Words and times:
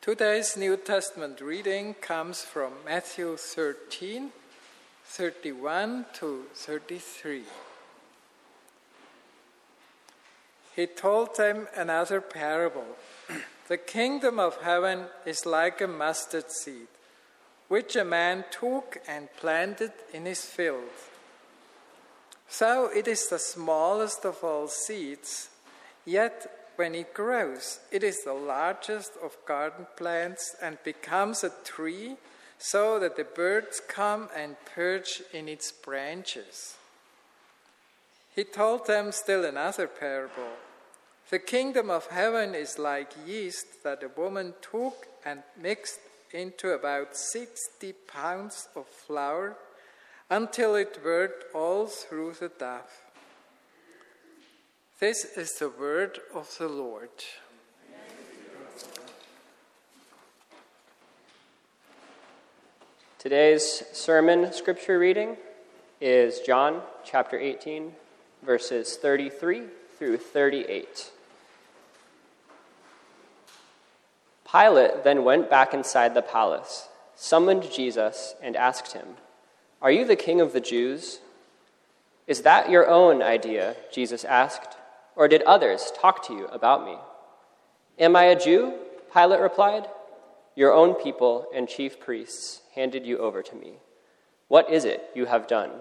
Today's 0.00 0.56
New 0.56 0.76
Testament 0.76 1.40
reading 1.40 1.92
comes 1.94 2.42
from 2.42 2.72
Matthew 2.86 3.36
13, 3.36 4.30
31 5.04 6.06
to 6.14 6.44
33. 6.54 7.42
He 10.76 10.86
told 10.86 11.36
them 11.36 11.66
another 11.76 12.20
parable. 12.20 12.86
the 13.68 13.76
kingdom 13.76 14.38
of 14.38 14.62
heaven 14.62 15.06
is 15.26 15.44
like 15.44 15.80
a 15.80 15.88
mustard 15.88 16.52
seed, 16.52 16.86
which 17.66 17.96
a 17.96 18.04
man 18.04 18.44
took 18.52 18.98
and 19.08 19.28
planted 19.36 19.92
in 20.14 20.26
his 20.26 20.44
field. 20.44 20.94
So 22.48 22.88
it 22.94 23.08
is 23.08 23.28
the 23.28 23.40
smallest 23.40 24.24
of 24.24 24.44
all 24.44 24.68
seeds, 24.68 25.50
yet 26.06 26.57
when 26.78 26.94
it 26.94 27.12
grows, 27.12 27.80
it 27.90 28.04
is 28.04 28.22
the 28.22 28.32
largest 28.32 29.10
of 29.20 29.36
garden 29.44 29.84
plants 29.96 30.54
and 30.62 30.78
becomes 30.84 31.42
a 31.42 31.50
tree 31.64 32.16
so 32.56 33.00
that 33.00 33.16
the 33.16 33.24
birds 33.24 33.82
come 33.88 34.28
and 34.36 34.54
perch 34.76 35.20
in 35.32 35.48
its 35.48 35.72
branches. 35.72 36.76
He 38.32 38.44
told 38.44 38.86
them 38.86 39.10
still 39.10 39.44
another 39.44 39.88
parable. 39.88 40.52
The 41.30 41.40
kingdom 41.40 41.90
of 41.90 42.06
heaven 42.06 42.54
is 42.54 42.78
like 42.78 43.10
yeast 43.26 43.82
that 43.82 44.04
a 44.04 44.20
woman 44.20 44.54
took 44.62 45.08
and 45.24 45.42
mixed 45.60 45.98
into 46.32 46.70
about 46.70 47.16
60 47.16 47.92
pounds 48.06 48.68
of 48.76 48.86
flour 48.86 49.56
until 50.30 50.76
it 50.76 51.00
worked 51.04 51.52
all 51.56 51.88
through 51.88 52.34
the 52.34 52.50
dough. 52.50 52.82
This 55.00 55.24
is 55.36 55.52
the 55.52 55.68
word 55.68 56.18
of 56.34 56.52
the 56.58 56.66
Lord. 56.66 57.10
Today's 63.20 63.84
sermon 63.92 64.52
scripture 64.52 64.98
reading 64.98 65.36
is 66.00 66.40
John 66.40 66.82
chapter 67.04 67.38
18, 67.38 67.92
verses 68.42 68.96
33 68.96 69.66
through 69.96 70.16
38. 70.16 71.12
Pilate 74.50 75.04
then 75.04 75.22
went 75.22 75.48
back 75.48 75.72
inside 75.72 76.14
the 76.14 76.22
palace, 76.22 76.88
summoned 77.14 77.70
Jesus, 77.70 78.34
and 78.42 78.56
asked 78.56 78.94
him, 78.94 79.06
Are 79.80 79.92
you 79.92 80.04
the 80.04 80.16
king 80.16 80.40
of 80.40 80.52
the 80.52 80.60
Jews? 80.60 81.20
Is 82.26 82.42
that 82.42 82.68
your 82.68 82.88
own 82.88 83.22
idea? 83.22 83.76
Jesus 83.92 84.24
asked. 84.24 84.74
Or 85.18 85.26
did 85.26 85.42
others 85.42 85.92
talk 86.00 86.24
to 86.28 86.32
you 86.32 86.46
about 86.46 86.84
me? 86.84 86.96
Am 87.98 88.14
I 88.14 88.26
a 88.26 88.38
Jew? 88.38 88.74
Pilate 89.12 89.40
replied. 89.40 89.88
Your 90.54 90.72
own 90.72 90.94
people 90.94 91.48
and 91.52 91.68
chief 91.68 91.98
priests 91.98 92.62
handed 92.76 93.04
you 93.04 93.18
over 93.18 93.42
to 93.42 93.56
me. 93.56 93.72
What 94.46 94.70
is 94.70 94.84
it 94.84 95.10
you 95.16 95.26
have 95.26 95.48
done? 95.48 95.72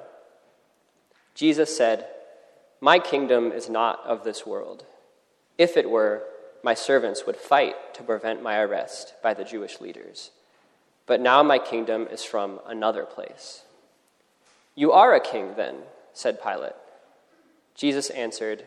Jesus 1.35 1.77
said, 1.77 2.07
My 2.81 2.97
kingdom 2.97 3.51
is 3.51 3.69
not 3.69 4.03
of 4.07 4.23
this 4.23 4.43
world. 4.43 4.85
If 5.59 5.77
it 5.77 5.87
were, 5.87 6.23
my 6.63 6.73
servants 6.73 7.27
would 7.27 7.37
fight 7.37 7.93
to 7.93 8.01
prevent 8.01 8.41
my 8.41 8.57
arrest 8.57 9.13
by 9.21 9.35
the 9.35 9.43
Jewish 9.43 9.79
leaders. 9.79 10.31
But 11.05 11.21
now 11.21 11.43
my 11.43 11.59
kingdom 11.59 12.07
is 12.11 12.23
from 12.23 12.59
another 12.65 13.05
place. 13.05 13.61
You 14.73 14.93
are 14.93 15.13
a 15.13 15.19
king, 15.19 15.53
then, 15.55 15.75
said 16.11 16.41
Pilate. 16.41 16.73
Jesus 17.75 18.09
answered, 18.09 18.65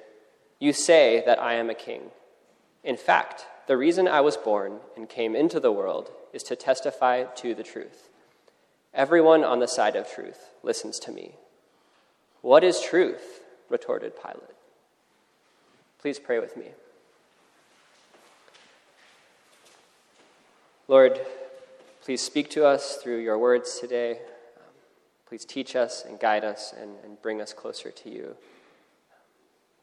you 0.61 0.73
say 0.73 1.23
that 1.27 1.43
I 1.43 1.55
am 1.55 1.69
a 1.71 1.75
king. 1.75 2.11
In 2.85 2.97
fact, 2.97 3.47
the 3.67 3.77
reason 3.77 4.07
I 4.07 4.21
was 4.21 4.37
born 4.37 4.81
and 4.97 5.09
came 5.09 5.35
into 5.35 5.59
the 5.59 5.73
world 5.73 6.11
is 6.33 6.43
to 6.45 6.57
testify 6.57 7.25
to 7.25 7.55
the 7.55 7.63
truth. 7.63 8.09
Everyone 8.95 9.43
on 9.43 9.59
the 9.59 9.67
side 9.67 9.97
of 9.97 10.11
truth 10.11 10.51
listens 10.63 10.99
to 11.01 11.13
me. 11.13 11.35
What 12.43 12.63
is 12.63 12.81
truth? 12.81 13.41
retorted 13.69 14.13
Pilate. 14.21 14.57
Please 16.01 16.19
pray 16.19 16.39
with 16.41 16.57
me. 16.57 16.67
Lord, 20.89 21.21
please 22.03 22.21
speak 22.21 22.51
to 22.51 22.67
us 22.67 22.97
through 22.97 23.19
your 23.19 23.39
words 23.39 23.79
today. 23.79 24.19
Please 25.29 25.45
teach 25.45 25.77
us 25.77 26.05
and 26.05 26.19
guide 26.19 26.43
us 26.43 26.75
and, 26.77 26.97
and 27.05 27.23
bring 27.23 27.41
us 27.41 27.53
closer 27.53 27.93
to 27.93 28.11
you. 28.11 28.37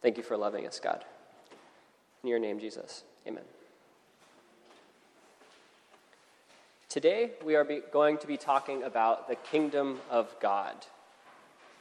Thank 0.02 0.18
you 0.18 0.24
for 0.24 0.38
loving 0.38 0.68
us, 0.68 0.80
God. 0.80 1.03
In 2.24 2.30
your 2.30 2.40
name, 2.40 2.59
Jesus. 2.59 3.03
Amen. 3.28 3.44
Today, 6.90 7.31
we 7.44 7.56
are 7.56 7.68
going 7.91 8.18
to 8.19 8.28
be 8.28 8.38
talking 8.38 8.84
about 8.84 9.28
the 9.28 9.35
kingdom 9.35 10.00
of 10.09 10.34
God. 10.40 10.75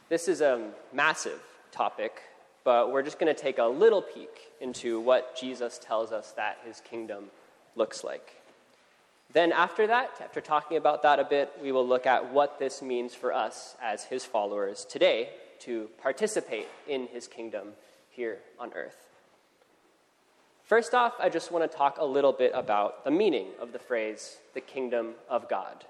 This 0.09 0.27
is 0.27 0.41
a 0.41 0.69
massive 0.93 1.39
topic, 1.71 2.21
but 2.63 2.91
we're 2.91 3.03
just 3.03 3.19
going 3.19 3.33
to 3.33 3.39
take 3.39 3.57
a 3.57 3.65
little 3.65 4.01
peek 4.01 4.51
into 4.59 4.99
what 4.99 5.37
Jesus 5.39 5.79
tells 5.81 6.11
us 6.11 6.31
that 6.33 6.57
his 6.65 6.81
kingdom 6.81 7.25
looks 7.75 8.03
like. 8.03 8.41
Then, 9.33 9.51
after 9.51 9.87
that, 9.87 10.11
after 10.21 10.41
talking 10.41 10.77
about 10.77 11.03
that 11.03 11.19
a 11.19 11.23
bit, 11.23 11.51
we 11.61 11.71
will 11.71 11.87
look 11.87 12.05
at 12.05 12.31
what 12.31 12.59
this 12.59 12.81
means 12.81 13.13
for 13.13 13.33
us 13.33 13.75
as 13.81 14.05
his 14.05 14.25
followers 14.25 14.85
today 14.85 15.29
to 15.59 15.89
participate 16.01 16.67
in 16.87 17.07
his 17.07 17.27
kingdom 17.27 17.73
here 18.17 18.39
on 18.59 18.73
earth. 18.73 18.97
First 20.63 20.93
off, 20.95 21.13
I 21.19 21.29
just 21.29 21.51
want 21.51 21.71
to 21.71 21.77
talk 21.77 21.97
a 21.99 22.03
little 22.03 22.33
bit 22.33 22.51
about 22.53 23.05
the 23.05 23.11
meaning 23.11 23.49
of 23.61 23.71
the 23.71 23.79
phrase, 23.79 24.37
the 24.55 24.59
kingdom 24.59 25.13
of 25.29 25.47
God. 25.47 25.85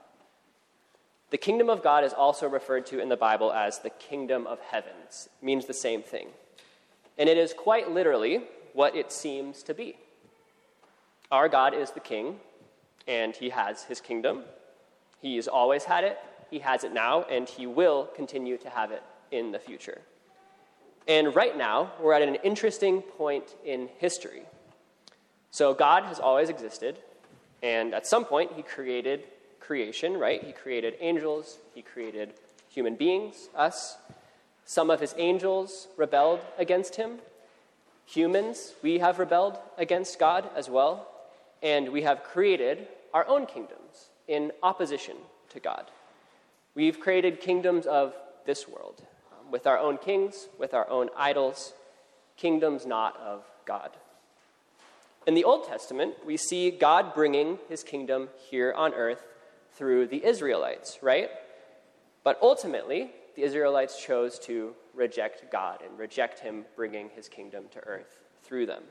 The 1.31 1.37
kingdom 1.37 1.69
of 1.69 1.81
God 1.81 2.03
is 2.03 2.13
also 2.13 2.47
referred 2.47 2.85
to 2.87 2.99
in 2.99 3.09
the 3.09 3.17
Bible 3.17 3.51
as 3.51 3.79
the 3.79 3.89
kingdom 3.89 4.45
of 4.45 4.59
heavens, 4.59 5.29
it 5.41 5.45
means 5.45 5.65
the 5.65 5.73
same 5.73 6.03
thing. 6.03 6.27
And 7.17 7.27
it 7.27 7.37
is 7.37 7.53
quite 7.53 7.89
literally 7.89 8.43
what 8.73 8.95
it 8.95 9.11
seems 9.11 9.63
to 9.63 9.73
be. 9.73 9.95
Our 11.31 11.49
God 11.49 11.73
is 11.73 11.91
the 11.91 11.99
king, 12.01 12.39
and 13.07 13.35
he 13.35 13.49
has 13.49 13.83
his 13.83 14.01
kingdom. 14.01 14.43
He's 15.21 15.47
always 15.47 15.85
had 15.85 16.03
it, 16.03 16.19
he 16.51 16.59
has 16.59 16.83
it 16.83 16.93
now, 16.93 17.23
and 17.23 17.47
he 17.47 17.65
will 17.65 18.09
continue 18.15 18.57
to 18.57 18.69
have 18.69 18.91
it 18.91 19.01
in 19.31 19.51
the 19.51 19.59
future. 19.59 20.01
And 21.07 21.33
right 21.33 21.57
now, 21.57 21.93
we're 22.01 22.13
at 22.13 22.21
an 22.21 22.35
interesting 22.35 23.01
point 23.01 23.55
in 23.63 23.89
history. 23.97 24.41
So, 25.51 25.73
God 25.73 26.03
has 26.03 26.19
always 26.19 26.49
existed, 26.49 26.97
and 27.63 27.93
at 27.93 28.05
some 28.05 28.25
point, 28.25 28.51
He 28.55 28.61
created 28.61 29.23
creation, 29.61 30.17
right? 30.17 30.43
He 30.43 30.51
created 30.51 30.95
angels, 30.99 31.59
He 31.73 31.81
created 31.81 32.33
human 32.69 32.95
beings, 32.95 33.49
us. 33.55 33.97
Some 34.65 34.89
of 34.89 34.99
His 34.99 35.15
angels 35.17 35.87
rebelled 35.95 36.41
against 36.57 36.97
Him. 36.97 37.19
Humans, 38.05 38.73
we 38.83 38.99
have 38.99 39.17
rebelled 39.17 39.57
against 39.77 40.19
God 40.19 40.49
as 40.55 40.69
well, 40.69 41.07
and 41.63 41.89
we 41.89 42.01
have 42.01 42.23
created 42.23 42.87
our 43.13 43.25
own 43.27 43.45
kingdoms 43.45 44.09
in 44.27 44.51
opposition 44.61 45.15
to 45.49 45.61
God. 45.61 45.85
We've 46.75 46.99
created 46.99 47.39
kingdoms 47.39 47.85
of 47.85 48.13
this 48.45 48.67
world 48.67 49.01
with 49.51 49.67
our 49.67 49.77
own 49.77 49.97
kings, 49.97 50.47
with 50.57 50.73
our 50.73 50.89
own 50.89 51.09
idols, 51.15 51.73
kingdoms 52.35 52.85
not 52.85 53.17
of 53.17 53.43
God. 53.65 53.91
In 55.25 55.33
the 55.33 55.43
Old 55.43 55.67
Testament, 55.67 56.15
we 56.25 56.37
see 56.37 56.71
God 56.71 57.13
bringing 57.13 57.59
his 57.67 57.83
kingdom 57.83 58.29
here 58.49 58.73
on 58.73 58.93
earth 58.93 59.23
through 59.73 60.07
the 60.07 60.23
Israelites, 60.23 60.99
right? 61.01 61.29
But 62.23 62.39
ultimately, 62.41 63.11
the 63.35 63.43
Israelites 63.43 64.01
chose 64.01 64.39
to 64.39 64.73
reject 64.93 65.51
God 65.51 65.81
and 65.81 65.99
reject 65.99 66.39
him 66.39 66.65
bringing 66.75 67.09
his 67.09 67.27
kingdom 67.27 67.65
to 67.73 67.79
earth 67.85 68.19
through 68.43 68.65
them. 68.65 68.83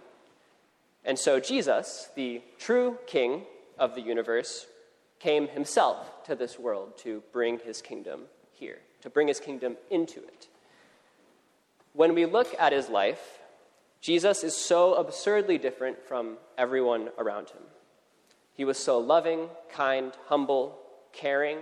And 1.04 1.18
so 1.18 1.40
Jesus, 1.40 2.10
the 2.14 2.42
true 2.58 2.98
king 3.06 3.42
of 3.78 3.94
the 3.94 4.00
universe, 4.00 4.66
came 5.18 5.48
himself 5.48 6.24
to 6.24 6.34
this 6.34 6.58
world 6.58 6.98
to 6.98 7.22
bring 7.32 7.58
his 7.60 7.80
kingdom 7.80 8.22
here 8.52 8.78
to 9.06 9.10
bring 9.10 9.28
his 9.28 9.38
kingdom 9.38 9.76
into 9.88 10.18
it. 10.18 10.48
When 11.92 12.12
we 12.12 12.26
look 12.26 12.52
at 12.58 12.72
his 12.72 12.88
life, 12.88 13.38
Jesus 14.00 14.42
is 14.42 14.56
so 14.56 14.94
absurdly 14.94 15.58
different 15.58 16.02
from 16.02 16.38
everyone 16.58 17.10
around 17.16 17.50
him. 17.50 17.62
He 18.52 18.64
was 18.64 18.76
so 18.76 18.98
loving, 18.98 19.48
kind, 19.70 20.12
humble, 20.26 20.80
caring 21.12 21.58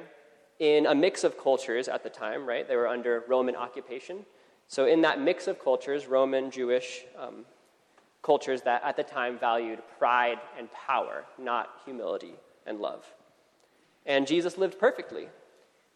in 0.58 0.86
a 0.86 0.94
mix 0.94 1.22
of 1.22 1.36
cultures 1.36 1.86
at 1.86 2.02
the 2.02 2.08
time, 2.08 2.46
right? 2.46 2.66
They 2.66 2.76
were 2.76 2.88
under 2.88 3.24
Roman 3.28 3.56
occupation. 3.56 4.24
So, 4.66 4.86
in 4.86 5.02
that 5.02 5.20
mix 5.20 5.46
of 5.46 5.62
cultures, 5.62 6.06
Roman, 6.06 6.50
Jewish 6.50 7.02
um, 7.18 7.44
cultures 8.22 8.62
that 8.62 8.82
at 8.82 8.96
the 8.96 9.02
time 9.02 9.38
valued 9.38 9.80
pride 9.98 10.38
and 10.58 10.70
power, 10.72 11.26
not 11.36 11.68
humility 11.84 12.36
and 12.64 12.80
love. 12.80 13.04
And 14.06 14.26
Jesus 14.26 14.56
lived 14.56 14.78
perfectly. 14.78 15.28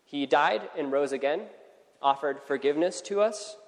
He 0.08 0.24
died 0.24 0.70
and 0.74 0.90
rose 0.90 1.12
again, 1.12 1.42
offered 2.00 2.40
forgiveness 2.46 3.02
to 3.02 3.20
us, 3.20 3.58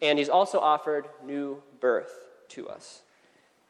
and 0.00 0.16
he's 0.16 0.28
also 0.28 0.60
offered 0.60 1.08
new 1.24 1.60
birth 1.80 2.12
to 2.50 2.68
us. 2.68 3.02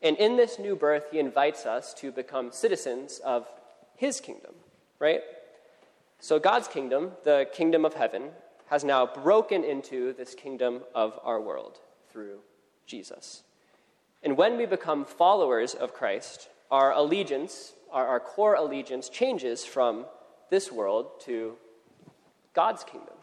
And 0.02 0.14
in 0.18 0.36
this 0.36 0.58
new 0.58 0.76
birth, 0.76 1.06
he 1.10 1.18
invites 1.18 1.64
us 1.64 1.94
to 1.94 2.12
become 2.12 2.52
citizens 2.52 3.18
of 3.24 3.48
his 3.96 4.20
kingdom, 4.20 4.52
right? 4.98 5.22
So 6.20 6.38
God's 6.38 6.68
kingdom, 6.68 7.12
the 7.24 7.48
kingdom 7.50 7.86
of 7.86 7.94
heaven, 7.94 8.24
has 8.66 8.84
now 8.84 9.06
broken 9.06 9.64
into 9.64 10.12
this 10.12 10.34
kingdom 10.34 10.82
of 10.94 11.18
our 11.24 11.40
world 11.40 11.78
through 12.12 12.40
Jesus. 12.84 13.42
And 14.22 14.36
when 14.36 14.58
we 14.58 14.66
become 14.66 15.06
followers 15.06 15.72
of 15.72 15.94
Christ, 15.94 16.50
our 16.70 16.92
allegiance, 16.92 17.72
our, 17.90 18.06
our 18.06 18.20
core 18.20 18.54
allegiance, 18.54 19.08
changes 19.08 19.64
from 19.64 20.04
this 20.50 20.70
world 20.70 21.22
to 21.22 21.56
God's 22.58 22.82
kingdom. 22.82 23.14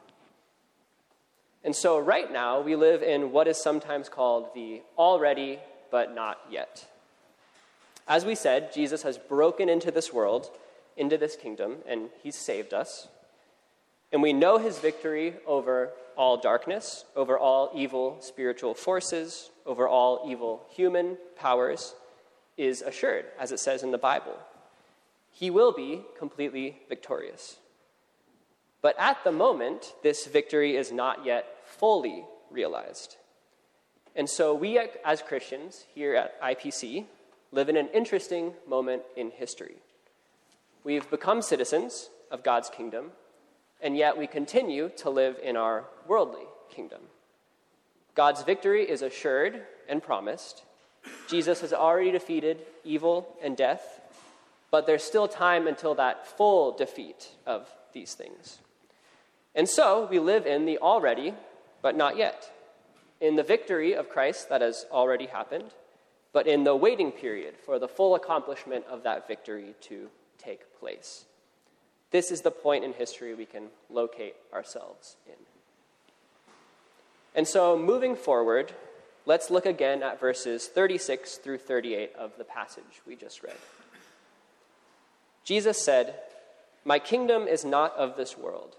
And 1.62 1.76
so, 1.76 2.00
right 2.00 2.32
now, 2.32 2.62
we 2.62 2.78
live 2.78 3.04
in 3.04 3.34
what 3.34 3.50
is 3.50 3.58
sometimes 3.62 4.08
called 4.08 4.48
the 4.56 4.82
already 4.98 5.60
but 5.92 6.16
not 6.16 6.40
yet. 6.50 6.88
As 8.08 8.24
we 8.24 8.34
said, 8.34 8.72
Jesus 8.72 9.04
has 9.04 9.18
broken 9.18 9.68
into 9.68 9.92
this 9.92 10.14
world, 10.14 10.50
into 10.96 11.18
this 11.18 11.36
kingdom, 11.36 11.80
and 11.86 12.12
he's 12.24 12.38
saved 12.38 12.74
us. 12.74 13.10
And 14.14 14.22
we 14.22 14.32
know 14.32 14.58
his 14.58 14.80
victory 14.80 15.34
over 15.46 15.90
all 16.16 16.38
darkness, 16.38 17.04
over 17.14 17.38
all 17.38 17.72
evil 17.76 18.16
spiritual 18.22 18.74
forces, 18.74 19.50
over 19.66 19.86
all 19.86 20.24
evil 20.26 20.66
human 20.70 21.18
powers 21.36 21.94
is 22.56 22.82
assured, 22.82 23.26
as 23.38 23.52
it 23.52 23.60
says 23.60 23.84
in 23.84 23.92
the 23.92 23.98
Bible. 23.98 24.38
He 25.30 25.50
will 25.50 25.74
be 25.74 26.04
completely 26.18 26.78
victorious. 26.88 27.58
But 28.86 29.00
at 29.00 29.24
the 29.24 29.32
moment, 29.32 29.96
this 30.04 30.28
victory 30.28 30.78
is 30.78 30.92
not 30.92 31.26
yet 31.26 31.48
fully 31.66 32.24
realized. 32.52 33.16
And 34.16 34.30
so 34.30 34.54
we, 34.54 34.78
as 35.04 35.24
Christians 35.24 35.88
here 35.96 36.14
at 36.14 36.40
IPC, 36.40 37.06
live 37.52 37.68
in 37.68 37.78
an 37.78 37.88
interesting 37.96 38.54
moment 38.68 39.02
in 39.18 39.32
history. 39.32 39.78
We've 40.84 41.10
become 41.10 41.42
citizens 41.42 42.12
of 42.30 42.44
God's 42.44 42.70
kingdom, 42.70 43.10
and 43.82 43.98
yet 43.98 44.20
we 44.20 44.28
continue 44.28 44.92
to 44.98 45.10
live 45.10 45.40
in 45.42 45.58
our 45.58 45.86
worldly 46.08 46.46
kingdom. 46.70 47.02
God's 48.14 48.44
victory 48.44 48.88
is 48.88 49.02
assured 49.02 49.64
and 49.90 50.04
promised. 50.04 50.62
Jesus 51.28 51.62
has 51.62 51.74
already 51.74 52.12
defeated 52.12 52.60
evil 52.84 53.36
and 53.42 53.58
death, 53.58 54.00
but 54.70 54.86
there's 54.86 55.04
still 55.04 55.28
time 55.28 55.66
until 55.66 55.96
that 55.96 56.28
full 56.38 56.72
defeat 56.72 57.30
of 57.48 57.68
these 57.92 58.14
things. 58.14 58.60
And 59.56 59.70
so 59.70 60.08
we 60.12 60.20
live 60.20 60.46
in 60.46 60.66
the 60.66 60.78
already 60.80 61.34
but 61.82 61.96
not 61.96 62.18
yet. 62.18 62.52
In 63.22 63.36
the 63.36 63.44
victory 63.44 63.94
of 63.94 64.10
Christ 64.10 64.50
that 64.50 64.62
has 64.62 64.88
already 64.92 65.28
happened, 65.28 65.72
but 66.34 66.48
in 66.48 66.64
the 66.64 66.76
waiting 66.76 67.12
period 67.12 67.56
for 67.64 67.78
the 67.78 67.88
full 67.88 68.16
accomplishment 68.16 68.86
of 68.90 69.04
that 69.04 69.28
victory 69.28 69.76
to 69.82 70.10
take 70.40 70.80
place. 70.80 71.26
This 72.10 72.32
is 72.32 72.42
the 72.42 72.50
point 72.50 72.84
in 72.84 72.94
history 72.94 73.36
we 73.36 73.46
can 73.46 73.68
locate 73.90 74.36
ourselves 74.52 75.16
in. 75.28 75.36
And 77.36 77.48
so, 77.48 77.78
moving 77.78 78.16
forward, 78.16 78.74
let's 79.28 79.52
look 79.52 79.68
again 79.68 80.02
at 80.02 80.20
verses 80.20 80.68
36 80.68 81.38
through 81.38 81.60
38 81.60 82.14
of 82.18 82.32
the 82.40 82.46
passage 82.46 82.84
we 83.06 83.16
just 83.16 83.44
read. 83.44 83.58
Jesus 85.44 85.86
said, 85.86 86.16
My 86.84 86.98
kingdom 86.98 87.48
is 87.48 87.64
not 87.64 87.96
of 87.96 88.18
this 88.18 88.36
world. 88.38 88.76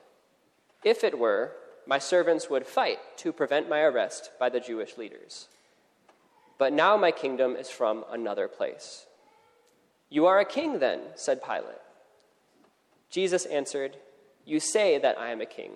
If 0.86 1.02
it 1.02 1.18
were, 1.18 1.50
my 1.84 1.98
servants 1.98 2.48
would 2.48 2.64
fight 2.64 3.00
to 3.16 3.32
prevent 3.32 3.68
my 3.68 3.80
arrest 3.80 4.30
by 4.38 4.48
the 4.48 4.60
Jewish 4.60 4.96
leaders. 4.96 5.48
But 6.58 6.72
now 6.72 6.96
my 6.96 7.10
kingdom 7.10 7.56
is 7.56 7.68
from 7.68 8.04
another 8.08 8.46
place. 8.46 9.04
You 10.10 10.26
are 10.26 10.38
a 10.38 10.44
king, 10.44 10.78
then, 10.78 11.00
said 11.16 11.42
Pilate. 11.42 11.82
Jesus 13.10 13.46
answered, 13.46 13.96
You 14.44 14.60
say 14.60 14.96
that 14.98 15.18
I 15.18 15.32
am 15.32 15.40
a 15.40 15.46
king. 15.46 15.72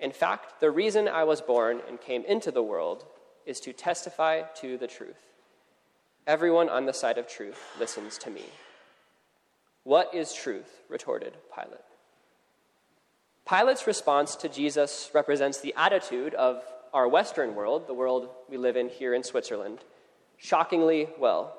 In 0.00 0.10
fact, 0.10 0.58
the 0.58 0.72
reason 0.72 1.06
I 1.06 1.22
was 1.22 1.40
born 1.40 1.80
and 1.88 2.00
came 2.00 2.24
into 2.24 2.50
the 2.50 2.60
world 2.60 3.04
is 3.46 3.60
to 3.60 3.72
testify 3.72 4.42
to 4.56 4.76
the 4.76 4.88
truth. 4.88 5.28
Everyone 6.26 6.68
on 6.68 6.86
the 6.86 6.92
side 6.92 7.18
of 7.18 7.28
truth 7.28 7.62
listens 7.78 8.18
to 8.18 8.30
me. 8.30 8.46
What 9.84 10.12
is 10.12 10.34
truth? 10.34 10.80
retorted 10.88 11.36
Pilate. 11.54 11.89
Pilate's 13.50 13.88
response 13.88 14.36
to 14.36 14.48
Jesus 14.48 15.10
represents 15.12 15.60
the 15.60 15.74
attitude 15.76 16.34
of 16.34 16.62
our 16.94 17.08
Western 17.08 17.56
world, 17.56 17.88
the 17.88 17.94
world 17.94 18.28
we 18.48 18.56
live 18.56 18.76
in 18.76 18.88
here 18.88 19.12
in 19.12 19.24
Switzerland, 19.24 19.80
shockingly 20.36 21.08
well. 21.18 21.58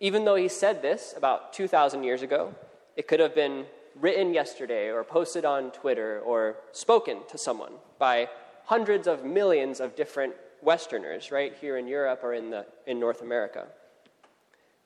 Even 0.00 0.24
though 0.24 0.34
he 0.34 0.48
said 0.48 0.82
this 0.82 1.14
about 1.16 1.52
2,000 1.52 2.02
years 2.02 2.22
ago, 2.22 2.52
it 2.96 3.06
could 3.06 3.20
have 3.20 3.36
been 3.36 3.66
written 3.94 4.34
yesterday 4.34 4.90
or 4.90 5.04
posted 5.04 5.44
on 5.44 5.70
Twitter 5.70 6.18
or 6.24 6.56
spoken 6.72 7.18
to 7.28 7.38
someone 7.38 7.74
by 8.00 8.28
hundreds 8.64 9.06
of 9.06 9.24
millions 9.24 9.78
of 9.78 9.94
different 9.94 10.34
Westerners 10.60 11.30
right 11.30 11.54
here 11.60 11.76
in 11.76 11.86
Europe 11.86 12.18
or 12.24 12.34
in, 12.34 12.50
the, 12.50 12.66
in 12.84 12.98
North 12.98 13.22
America. 13.22 13.68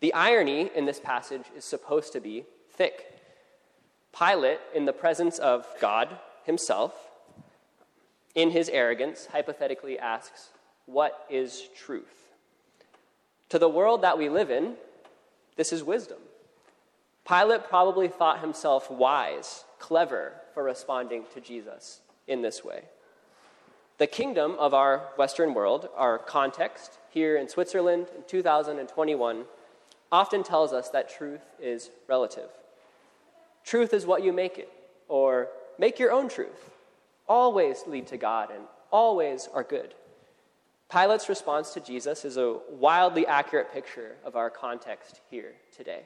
The 0.00 0.12
irony 0.12 0.70
in 0.76 0.84
this 0.84 1.00
passage 1.00 1.46
is 1.56 1.64
supposed 1.64 2.12
to 2.12 2.20
be 2.20 2.44
thick. 2.68 3.19
Pilate, 4.16 4.60
in 4.74 4.84
the 4.84 4.92
presence 4.92 5.38
of 5.38 5.66
God 5.80 6.18
himself, 6.44 6.92
in 8.34 8.50
his 8.50 8.68
arrogance, 8.68 9.26
hypothetically 9.26 9.98
asks, 9.98 10.50
What 10.86 11.26
is 11.30 11.68
truth? 11.76 12.32
To 13.50 13.58
the 13.58 13.68
world 13.68 14.02
that 14.02 14.18
we 14.18 14.28
live 14.28 14.50
in, 14.50 14.74
this 15.56 15.72
is 15.72 15.82
wisdom. 15.82 16.18
Pilate 17.26 17.64
probably 17.64 18.08
thought 18.08 18.40
himself 18.40 18.90
wise, 18.90 19.64
clever 19.78 20.32
for 20.54 20.62
responding 20.62 21.24
to 21.34 21.40
Jesus 21.40 22.00
in 22.26 22.42
this 22.42 22.64
way. 22.64 22.84
The 23.98 24.06
kingdom 24.06 24.56
of 24.58 24.72
our 24.72 25.10
Western 25.16 25.52
world, 25.52 25.88
our 25.94 26.18
context 26.18 26.98
here 27.10 27.36
in 27.36 27.48
Switzerland 27.48 28.06
in 28.16 28.22
2021, 28.26 29.44
often 30.10 30.42
tells 30.42 30.72
us 30.72 30.88
that 30.88 31.10
truth 31.10 31.54
is 31.60 31.90
relative. 32.08 32.48
Truth 33.64 33.94
is 33.94 34.06
what 34.06 34.24
you 34.24 34.32
make 34.32 34.58
it, 34.58 34.70
or 35.08 35.48
make 35.78 35.98
your 35.98 36.12
own 36.12 36.28
truth. 36.28 36.70
Always 37.28 37.84
lead 37.86 38.06
to 38.08 38.16
God 38.16 38.50
and 38.50 38.64
always 38.90 39.48
are 39.52 39.62
good. 39.62 39.94
Pilate's 40.90 41.28
response 41.28 41.72
to 41.74 41.80
Jesus 41.80 42.24
is 42.24 42.36
a 42.36 42.58
wildly 42.68 43.26
accurate 43.26 43.72
picture 43.72 44.16
of 44.24 44.34
our 44.34 44.50
context 44.50 45.20
here 45.30 45.52
today. 45.76 46.02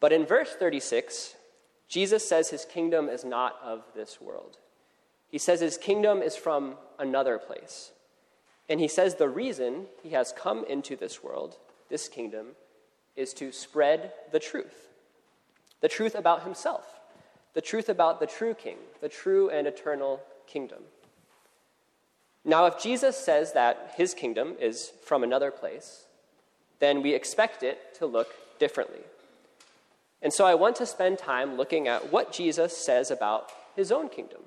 But 0.00 0.12
in 0.12 0.24
verse 0.24 0.54
36, 0.58 1.34
Jesus 1.88 2.26
says 2.26 2.48
his 2.48 2.64
kingdom 2.64 3.08
is 3.08 3.24
not 3.24 3.56
of 3.62 3.84
this 3.94 4.20
world. 4.20 4.56
He 5.28 5.38
says 5.38 5.60
his 5.60 5.76
kingdom 5.76 6.22
is 6.22 6.36
from 6.36 6.76
another 6.98 7.38
place. 7.38 7.92
And 8.68 8.80
he 8.80 8.88
says 8.88 9.14
the 9.14 9.28
reason 9.28 9.86
he 10.02 10.10
has 10.10 10.32
come 10.32 10.64
into 10.64 10.96
this 10.96 11.22
world, 11.22 11.56
this 11.90 12.08
kingdom, 12.08 12.48
is 13.14 13.34
to 13.34 13.52
spread 13.52 14.12
the 14.32 14.40
truth 14.40 14.85
the 15.80 15.88
truth 15.88 16.14
about 16.14 16.42
himself, 16.42 17.00
the 17.54 17.60
truth 17.60 17.88
about 17.88 18.20
the 18.20 18.26
true 18.26 18.54
king, 18.54 18.76
the 19.00 19.08
true 19.08 19.50
and 19.50 19.66
eternal 19.66 20.20
kingdom. 20.46 20.82
Now, 22.44 22.66
if 22.66 22.80
Jesus 22.80 23.16
says 23.16 23.52
that 23.54 23.94
his 23.96 24.14
kingdom 24.14 24.54
is 24.60 24.92
from 25.04 25.24
another 25.24 25.50
place, 25.50 26.04
then 26.78 27.02
we 27.02 27.14
expect 27.14 27.62
it 27.62 27.94
to 27.96 28.06
look 28.06 28.34
differently. 28.58 29.00
And 30.22 30.32
so 30.32 30.46
I 30.46 30.54
want 30.54 30.76
to 30.76 30.86
spend 30.86 31.18
time 31.18 31.56
looking 31.56 31.88
at 31.88 32.12
what 32.12 32.32
Jesus 32.32 32.76
says 32.76 33.10
about 33.10 33.50
his 33.74 33.90
own 33.90 34.08
kingdom. 34.08 34.42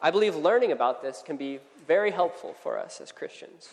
I 0.00 0.10
believe 0.10 0.36
learning 0.36 0.72
about 0.72 1.02
this 1.02 1.22
can 1.24 1.36
be 1.36 1.60
very 1.86 2.10
helpful 2.10 2.54
for 2.62 2.78
us 2.78 3.00
as 3.00 3.12
Christians. 3.12 3.70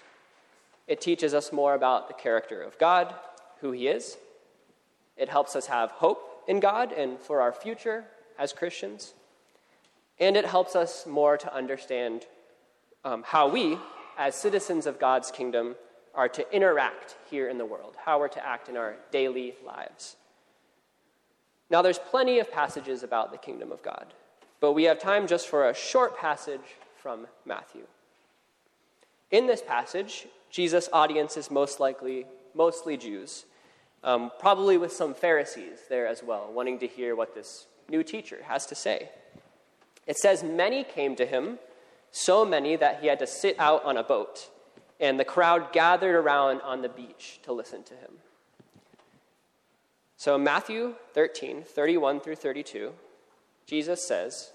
It 0.87 1.01
teaches 1.01 1.33
us 1.33 1.51
more 1.51 1.73
about 1.73 2.07
the 2.07 2.13
character 2.13 2.61
of 2.61 2.77
God, 2.77 3.13
who 3.61 3.71
he 3.71 3.87
is. 3.87 4.17
It 5.17 5.29
helps 5.29 5.55
us 5.55 5.67
have 5.67 5.91
hope 5.91 6.24
in 6.47 6.59
God 6.59 6.91
and 6.91 7.19
for 7.19 7.41
our 7.41 7.51
future 7.51 8.05
as 8.37 8.53
Christians. 8.53 9.13
And 10.19 10.37
it 10.37 10.45
helps 10.45 10.75
us 10.75 11.05
more 11.05 11.37
to 11.37 11.53
understand 11.53 12.25
um, 13.03 13.23
how 13.25 13.49
we, 13.49 13.77
as 14.17 14.35
citizens 14.35 14.85
of 14.85 14.99
God's 14.99 15.31
kingdom, 15.31 15.75
are 16.13 16.29
to 16.29 16.55
interact 16.55 17.15
here 17.29 17.49
in 17.49 17.57
the 17.57 17.65
world, 17.65 17.95
how 18.05 18.19
we're 18.19 18.29
to 18.29 18.45
act 18.45 18.69
in 18.69 18.77
our 18.77 18.95
daily 19.11 19.55
lives. 19.65 20.15
Now, 21.69 21.81
there's 21.81 21.99
plenty 21.99 22.39
of 22.39 22.51
passages 22.51 23.03
about 23.03 23.31
the 23.31 23.37
kingdom 23.37 23.71
of 23.71 23.83
God, 23.83 24.13
but 24.61 24.73
we 24.73 24.83
have 24.85 24.99
time 24.99 25.27
just 25.27 25.47
for 25.47 25.69
a 25.69 25.73
short 25.73 26.17
passage 26.17 26.61
from 27.01 27.27
Matthew. 27.45 27.83
In 29.31 29.47
this 29.47 29.61
passage, 29.61 30.27
Jesus' 30.49 30.87
audience 30.93 31.35
is 31.35 31.51
most 31.51 31.79
likely 31.79 32.25
mostly 32.55 32.97
Jews, 32.97 33.45
um, 34.05 34.31
probably 34.39 34.77
with 34.77 34.93
some 34.93 35.15
Pharisees 35.15 35.79
there 35.89 36.07
as 36.07 36.23
well, 36.23 36.49
wanting 36.53 36.79
to 36.79 36.87
hear 36.87 37.15
what 37.15 37.33
this 37.33 37.65
new 37.89 38.03
teacher 38.03 38.39
has 38.43 38.65
to 38.67 38.75
say. 38.75 39.09
It 40.05 40.15
says, 40.17 40.43
Many 40.43 40.83
came 40.83 41.15
to 41.15 41.25
him, 41.25 41.57
so 42.11 42.45
many 42.45 42.75
that 42.75 43.01
he 43.01 43.07
had 43.07 43.19
to 43.19 43.27
sit 43.27 43.59
out 43.59 43.83
on 43.83 43.97
a 43.97 44.03
boat, 44.03 44.49
and 44.99 45.19
the 45.19 45.25
crowd 45.25 45.73
gathered 45.73 46.15
around 46.15 46.61
on 46.61 46.83
the 46.83 46.87
beach 46.87 47.39
to 47.43 47.51
listen 47.51 47.83
to 47.83 47.95
him. 47.95 48.11
So, 50.17 50.37
Matthew 50.37 50.93
13, 51.13 51.63
31 51.63 52.19
through 52.19 52.35
32, 52.35 52.93
Jesus 53.65 54.07
says, 54.07 54.51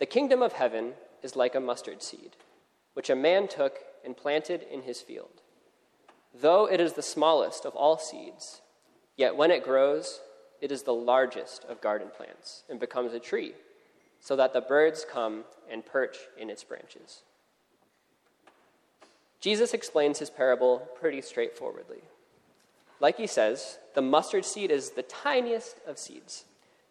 The 0.00 0.06
kingdom 0.06 0.42
of 0.42 0.54
heaven 0.54 0.94
is 1.22 1.36
like 1.36 1.54
a 1.54 1.60
mustard 1.60 2.02
seed, 2.02 2.32
which 2.94 3.08
a 3.08 3.16
man 3.16 3.46
took 3.46 3.78
and 4.04 4.16
planted 4.16 4.66
in 4.70 4.82
his 4.82 5.00
field. 5.00 5.37
Though 6.40 6.66
it 6.66 6.80
is 6.80 6.92
the 6.92 7.02
smallest 7.02 7.64
of 7.64 7.74
all 7.74 7.98
seeds, 7.98 8.60
yet 9.16 9.36
when 9.36 9.50
it 9.50 9.64
grows, 9.64 10.20
it 10.60 10.70
is 10.70 10.82
the 10.82 10.94
largest 10.94 11.64
of 11.64 11.80
garden 11.80 12.08
plants 12.16 12.62
and 12.68 12.78
becomes 12.78 13.12
a 13.12 13.18
tree, 13.18 13.54
so 14.20 14.36
that 14.36 14.52
the 14.52 14.60
birds 14.60 15.04
come 15.08 15.44
and 15.70 15.84
perch 15.84 16.16
in 16.36 16.50
its 16.50 16.62
branches. 16.62 17.22
Jesus 19.40 19.74
explains 19.74 20.18
his 20.18 20.30
parable 20.30 20.88
pretty 21.00 21.20
straightforwardly. 21.20 22.02
Like 23.00 23.16
he 23.16 23.26
says, 23.26 23.78
the 23.94 24.02
mustard 24.02 24.44
seed 24.44 24.70
is 24.70 24.90
the 24.90 25.02
tiniest 25.02 25.76
of 25.86 25.98
seeds. 25.98 26.44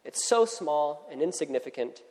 It's 0.05 0.27
so 0.27 0.45
small 0.45 1.07
and 1.11 1.21
insignificant, 1.21 2.01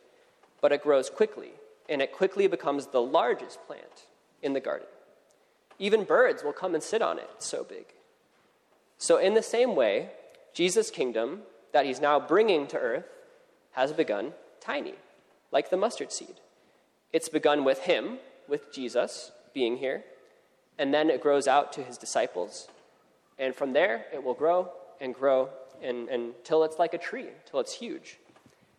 but 0.61 0.71
it 0.71 0.83
grows 0.83 1.09
quickly, 1.09 1.51
and 1.89 2.01
it 2.01 2.13
quickly 2.13 2.47
becomes 2.47 2.87
the 2.87 3.01
largest 3.01 3.65
plant 3.65 4.05
in 4.43 4.53
the 4.53 4.59
garden. 4.59 4.87
Even 5.79 6.03
birds 6.03 6.43
will 6.43 6.53
come 6.53 6.73
and 6.73 6.83
sit 6.83 7.01
on 7.01 7.19
it, 7.19 7.29
it's 7.35 7.45
so 7.45 7.63
big. 7.63 7.85
So, 8.97 9.17
in 9.17 9.35
the 9.35 9.43
same 9.43 9.75
way, 9.75 10.09
Jesus' 10.53 10.89
kingdom 10.89 11.41
that 11.71 11.85
he's 11.85 12.01
now 12.01 12.19
bringing 12.19 12.65
to 12.67 12.77
earth 12.77 13.05
has 13.73 13.93
begun 13.93 14.33
tiny, 14.59 14.95
like 15.51 15.69
the 15.69 15.77
mustard 15.77 16.11
seed. 16.11 16.35
It's 17.13 17.29
begun 17.29 17.63
with 17.63 17.81
him, 17.81 18.17
with 18.47 18.73
Jesus 18.73 19.31
being 19.53 19.77
here, 19.77 20.03
and 20.79 20.93
then 20.93 21.09
it 21.09 21.21
grows 21.21 21.47
out 21.47 21.71
to 21.73 21.83
his 21.83 21.97
disciples. 21.97 22.67
And 23.37 23.55
from 23.55 23.73
there, 23.73 24.05
it 24.13 24.23
will 24.23 24.33
grow 24.33 24.71
and 24.99 25.13
grow 25.13 25.49
and, 25.81 26.09
until 26.09 26.63
it's 26.63 26.79
like 26.79 26.93
a 26.93 26.97
tree, 26.97 27.27
until 27.45 27.59
it's 27.59 27.73
huge. 27.73 28.17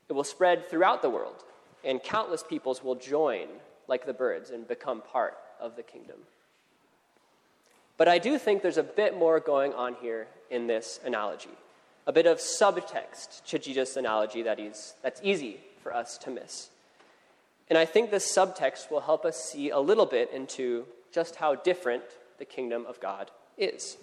It 0.08 0.12
will 0.12 0.24
spread 0.24 0.68
throughout 0.68 1.02
the 1.02 1.10
world, 1.10 1.44
and 1.84 2.02
countless 2.02 2.42
peoples 2.42 2.82
will 2.82 2.96
join 2.96 3.46
like 3.86 4.04
the 4.04 4.12
birds 4.12 4.50
and 4.50 4.66
become 4.66 5.00
part 5.00 5.38
of 5.60 5.76
the 5.76 5.82
kingdom. 5.82 6.16
But 7.98 8.08
I 8.08 8.18
do 8.18 8.38
think 8.38 8.62
there's 8.62 8.78
a 8.78 8.82
bit 8.82 9.18
more 9.18 9.40
going 9.40 9.74
on 9.74 9.96
here 10.00 10.28
in 10.50 10.66
this 10.66 10.98
analogy 11.04 11.50
a 12.08 12.12
bit 12.12 12.24
of 12.24 12.38
subtext 12.38 13.44
to 13.44 13.58
Jesus' 13.58 13.96
analogy 13.96 14.42
that 14.42 14.58
is, 14.58 14.94
that's 15.02 15.20
easy 15.22 15.60
for 15.82 15.94
us 15.94 16.16
to 16.16 16.30
miss. 16.30 16.70
And 17.68 17.76
I 17.76 17.84
think 17.84 18.10
this 18.10 18.34
subtext 18.34 18.90
will 18.90 19.00
help 19.00 19.26
us 19.26 19.36
see 19.36 19.68
a 19.68 19.78
little 19.78 20.06
bit 20.06 20.30
into 20.32 20.86
just 21.12 21.36
how 21.36 21.54
different 21.54 22.02
the 22.38 22.46
kingdom 22.46 22.86
of 22.86 22.98
God 22.98 23.30
is. 23.58 23.98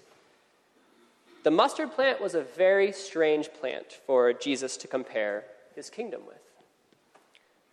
The 1.43 1.49
mustard 1.49 1.93
plant 1.93 2.21
was 2.21 2.35
a 2.35 2.43
very 2.43 2.91
strange 2.91 3.51
plant 3.59 3.99
for 4.05 4.33
Jesus 4.33 4.77
to 4.77 4.87
compare 4.87 5.45
his 5.75 5.89
kingdom 5.89 6.21
with. 6.27 6.37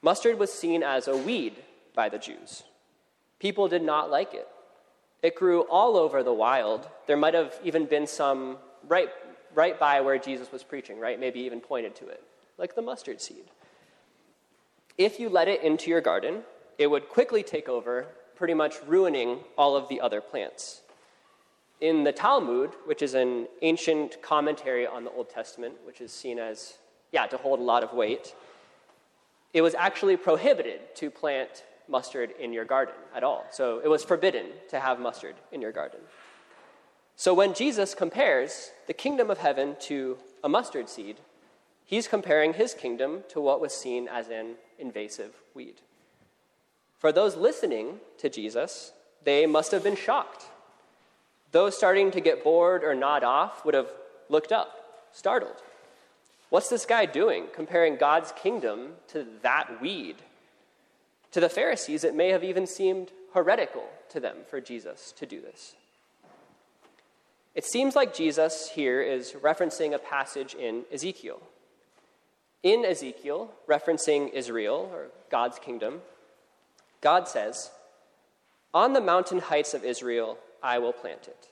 Mustard 0.01 0.39
was 0.39 0.51
seen 0.51 0.83
as 0.83 1.09
a 1.09 1.17
weed 1.17 1.57
by 1.95 2.09
the 2.09 2.19
Jews. 2.19 2.63
People 3.39 3.69
did 3.69 3.83
not 3.83 4.11
like 4.11 4.33
it. 4.33 4.49
It 5.23 5.37
grew 5.37 5.63
all 5.63 5.97
over 5.97 6.23
the 6.23 6.33
wild. 6.33 6.89
There 7.07 7.17
might 7.17 7.35
have 7.35 7.59
even 7.65 7.87
been 7.87 8.07
some 8.07 8.59
right 8.89 9.09
right 9.55 9.79
by 9.79 10.01
where 10.01 10.19
Jesus 10.19 10.51
was 10.51 10.63
preaching, 10.63 10.99
right? 10.99 11.19
Maybe 11.19 11.41
even 11.41 11.61
pointed 11.61 11.95
to 11.97 12.09
it, 12.09 12.23
like 12.59 12.75
the 12.75 12.83
mustard 12.83 13.21
seed. 13.21 13.45
If 14.99 15.19
you 15.19 15.29
let 15.29 15.49
it 15.49 15.63
into 15.63 15.91
your 15.91 16.01
garden, 16.01 16.43
it 16.79 16.87
would 16.87 17.09
quickly 17.09 17.43
take 17.43 17.69
over, 17.69 18.07
pretty 18.35 18.55
much 18.55 18.77
ruining 18.87 19.41
all 19.57 19.77
of 19.77 19.89
the 19.89 20.01
other 20.01 20.21
plants. 20.21 20.83
In 21.81 22.05
the 22.05 22.13
Talmud, 22.13 22.71
which 22.87 23.03
is 23.03 23.15
an 23.15 23.49
ancient 23.63 24.23
commentary 24.23 24.87
on 24.87 25.05
the 25.05 25.11
Old 25.11 25.29
Testament, 25.29 25.75
which 25.85 26.01
is 26.01 26.13
seen 26.13 26.39
as, 26.39 26.79
yeah, 27.11 27.27
to 27.27 27.37
hold 27.37 27.59
a 27.59 27.63
lot 27.63 27.83
of 27.83 27.93
weight, 27.93 28.35
it 29.53 29.63
was 29.63 29.75
actually 29.75 30.17
prohibited 30.17 30.95
to 30.97 31.11
plant 31.11 31.65
mustard 31.93 32.33
in 32.41 32.53
your 32.53 32.65
garden 32.65 32.95
at 33.15 33.23
all. 33.23 33.47
So 33.53 33.81
it 33.85 33.89
was 33.89 34.03
forbidden 34.03 34.47
to 34.71 34.81
have 34.81 34.99
mustard 34.99 35.37
in 35.53 35.61
your 35.61 35.71
garden. 35.71 36.01
So 37.15 37.35
when 37.35 37.55
Jesus 37.55 37.95
compares 37.95 38.73
the 38.89 38.95
kingdom 38.95 39.31
of 39.31 39.39
heaven 39.39 39.77
to 39.83 40.17
a 40.43 40.49
mustard 40.49 40.89
seed, 40.89 41.19
he's 41.85 42.09
comparing 42.09 42.55
his 42.55 42.75
kingdom 42.75 43.23
to 43.29 43.41
what 43.41 43.61
was 43.61 43.73
seen 43.73 44.09
as 44.09 44.29
an 44.29 44.55
invasive 44.79 45.35
weed. 45.55 45.77
For 46.99 47.13
those 47.13 47.37
listening 47.37 48.01
to 48.19 48.29
Jesus, 48.29 48.93
they 49.23 49.47
must 49.47 49.71
have 49.71 49.85
been 49.85 49.97
shocked. 49.97 50.47
Those 51.53 51.77
starting 51.77 52.11
to 52.13 52.21
get 52.21 52.43
bored 52.43 52.83
or 52.83 52.95
nod 52.95 53.23
off 53.23 53.65
would 53.65 53.75
have 53.75 53.91
looked 54.29 54.51
up, 54.51 55.05
startled. 55.13 55.63
What's 56.49 56.69
this 56.69 56.87
guy 56.87 57.07
doing, 57.07 57.47
comparing 57.55 57.97
God's 57.97 58.33
kingdom 58.33 58.95
to 59.09 59.27
that 59.43 59.81
weed? 59.81 60.17
To 61.33 61.41
the 61.41 61.49
Pharisees, 61.49 62.05
it 62.05 62.15
may 62.15 62.29
have 62.29 62.45
even 62.45 62.67
seemed 62.67 63.11
heretical 63.35 63.85
to 64.11 64.21
them 64.21 64.39
for 64.49 64.61
Jesus 64.61 65.13
to 65.17 65.27
do 65.27 65.41
this. 65.41 65.75
It 67.55 67.65
seems 67.65 67.95
like 67.95 68.15
Jesus 68.15 68.71
here 68.71 69.03
is 69.03 69.33
referencing 69.33 69.95
a 69.95 69.99
passage 69.99 70.55
in 70.55 70.85
Ezekiel. 70.93 71.43
In 72.63 72.85
Ezekiel, 72.85 73.51
referencing 73.69 74.33
Israel 74.33 74.91
or 74.93 75.09
God's 75.31 75.59
kingdom, 75.59 76.01
God 77.01 77.29
says, 77.29 77.71
On 78.73 78.93
the 78.93 79.01
mountain 79.01 79.41
heights 79.41 79.75
of 79.75 79.85
Israel, 79.85 80.39
I 80.63 80.79
will 80.79 80.93
plant 80.93 81.29
it. 81.29 81.49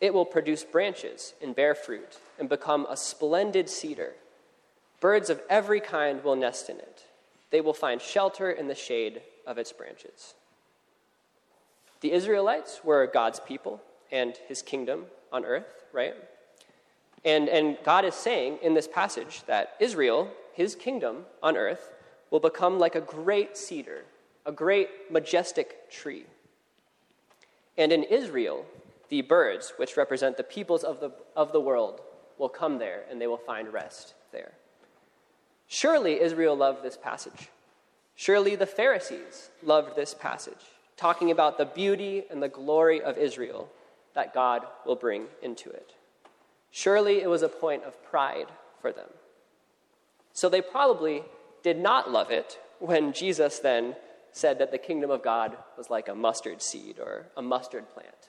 It 0.00 0.14
will 0.14 0.24
produce 0.24 0.64
branches 0.64 1.34
and 1.40 1.54
bear 1.54 1.74
fruit 1.74 2.18
and 2.38 2.48
become 2.48 2.86
a 2.88 2.96
splendid 2.96 3.68
cedar. 3.68 4.14
Birds 4.98 5.30
of 5.30 5.40
every 5.48 5.80
kind 5.80 6.24
will 6.24 6.34
nest 6.34 6.68
in 6.68 6.78
it. 6.78 7.04
They 7.52 7.60
will 7.60 7.74
find 7.74 8.00
shelter 8.00 8.50
in 8.50 8.66
the 8.66 8.74
shade 8.74 9.20
of 9.46 9.58
its 9.58 9.72
branches. 9.72 10.34
The 12.00 12.12
Israelites 12.12 12.80
were 12.82 13.06
God's 13.06 13.38
people 13.38 13.80
and 14.10 14.36
his 14.48 14.62
kingdom 14.62 15.04
on 15.30 15.44
earth, 15.44 15.84
right? 15.92 16.14
And, 17.24 17.48
and 17.48 17.76
God 17.84 18.04
is 18.04 18.14
saying 18.14 18.58
in 18.62 18.74
this 18.74 18.88
passage 18.88 19.42
that 19.46 19.76
Israel, 19.78 20.30
his 20.54 20.74
kingdom 20.74 21.26
on 21.42 21.56
earth, 21.56 21.90
will 22.30 22.40
become 22.40 22.78
like 22.78 22.94
a 22.94 23.00
great 23.00 23.56
cedar, 23.56 24.04
a 24.46 24.50
great 24.50 24.88
majestic 25.10 25.90
tree. 25.90 26.24
And 27.76 27.92
in 27.92 28.02
Israel, 28.02 28.64
the 29.10 29.20
birds, 29.20 29.74
which 29.76 29.98
represent 29.98 30.38
the 30.38 30.42
peoples 30.42 30.84
of 30.84 31.00
the, 31.00 31.12
of 31.36 31.52
the 31.52 31.60
world, 31.60 32.00
will 32.38 32.48
come 32.48 32.78
there 32.78 33.04
and 33.10 33.20
they 33.20 33.26
will 33.26 33.36
find 33.36 33.72
rest 33.72 34.14
there. 34.32 34.52
Surely 35.72 36.20
Israel 36.20 36.54
loved 36.54 36.82
this 36.82 36.98
passage. 36.98 37.48
Surely 38.14 38.56
the 38.56 38.66
Pharisees 38.66 39.48
loved 39.62 39.96
this 39.96 40.12
passage, 40.12 40.66
talking 40.98 41.30
about 41.30 41.56
the 41.56 41.64
beauty 41.64 42.24
and 42.30 42.42
the 42.42 42.48
glory 42.50 43.00
of 43.00 43.16
Israel 43.16 43.70
that 44.14 44.34
God 44.34 44.66
will 44.84 44.96
bring 44.96 45.28
into 45.40 45.70
it. 45.70 45.94
Surely 46.70 47.22
it 47.22 47.30
was 47.30 47.40
a 47.40 47.48
point 47.48 47.84
of 47.84 48.04
pride 48.04 48.48
for 48.82 48.92
them. 48.92 49.08
So 50.34 50.50
they 50.50 50.60
probably 50.60 51.22
did 51.62 51.78
not 51.78 52.12
love 52.12 52.30
it 52.30 52.58
when 52.78 53.14
Jesus 53.14 53.58
then 53.58 53.96
said 54.30 54.58
that 54.58 54.72
the 54.72 54.76
kingdom 54.76 55.10
of 55.10 55.22
God 55.22 55.56
was 55.78 55.88
like 55.88 56.06
a 56.06 56.14
mustard 56.14 56.60
seed 56.60 56.98
or 56.98 57.28
a 57.34 57.40
mustard 57.40 57.88
plant, 57.94 58.28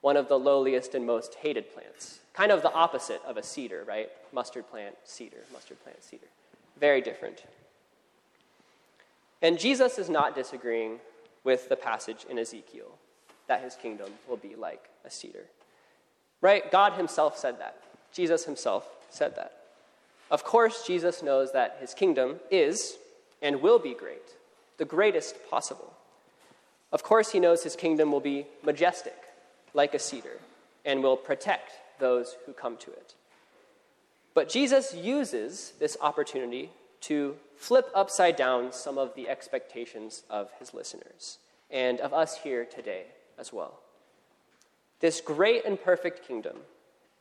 one 0.00 0.16
of 0.16 0.28
the 0.28 0.38
lowliest 0.38 0.94
and 0.94 1.04
most 1.04 1.34
hated 1.34 1.74
plants. 1.74 2.20
Kind 2.34 2.52
of 2.52 2.62
the 2.62 2.72
opposite 2.72 3.20
of 3.26 3.36
a 3.36 3.42
cedar, 3.42 3.82
right? 3.84 4.10
Mustard 4.32 4.70
plant, 4.70 4.94
cedar, 5.02 5.42
mustard 5.52 5.82
plant, 5.82 6.04
cedar. 6.04 6.28
Very 6.78 7.00
different. 7.00 7.44
And 9.42 9.58
Jesus 9.58 9.98
is 9.98 10.08
not 10.08 10.34
disagreeing 10.34 11.00
with 11.44 11.68
the 11.68 11.76
passage 11.76 12.24
in 12.28 12.38
Ezekiel 12.38 12.98
that 13.46 13.62
his 13.62 13.76
kingdom 13.76 14.10
will 14.28 14.38
be 14.38 14.54
like 14.56 14.88
a 15.04 15.10
cedar. 15.10 15.44
Right? 16.40 16.70
God 16.70 16.94
himself 16.94 17.38
said 17.38 17.58
that. 17.60 17.76
Jesus 18.12 18.44
himself 18.44 18.86
said 19.10 19.36
that. 19.36 19.52
Of 20.30 20.44
course, 20.44 20.86
Jesus 20.86 21.22
knows 21.22 21.52
that 21.52 21.76
his 21.80 21.94
kingdom 21.94 22.36
is 22.50 22.96
and 23.42 23.60
will 23.60 23.78
be 23.78 23.94
great, 23.94 24.34
the 24.78 24.84
greatest 24.84 25.36
possible. 25.50 25.92
Of 26.90 27.02
course, 27.02 27.32
he 27.32 27.40
knows 27.40 27.62
his 27.62 27.76
kingdom 27.76 28.10
will 28.10 28.20
be 28.20 28.46
majestic, 28.62 29.16
like 29.74 29.94
a 29.94 29.98
cedar, 29.98 30.38
and 30.84 31.02
will 31.02 31.16
protect 31.16 31.72
those 31.98 32.36
who 32.46 32.52
come 32.52 32.76
to 32.78 32.90
it. 32.90 33.14
But 34.34 34.48
Jesus 34.48 34.92
uses 34.94 35.72
this 35.78 35.96
opportunity 36.00 36.70
to 37.02 37.36
flip 37.56 37.88
upside 37.94 38.36
down 38.36 38.72
some 38.72 38.98
of 38.98 39.14
the 39.14 39.28
expectations 39.28 40.24
of 40.28 40.50
his 40.58 40.74
listeners 40.74 41.38
and 41.70 42.00
of 42.00 42.12
us 42.12 42.38
here 42.38 42.64
today 42.64 43.04
as 43.38 43.52
well. 43.52 43.78
This 45.00 45.20
great 45.20 45.64
and 45.64 45.80
perfect 45.80 46.26
kingdom, 46.26 46.56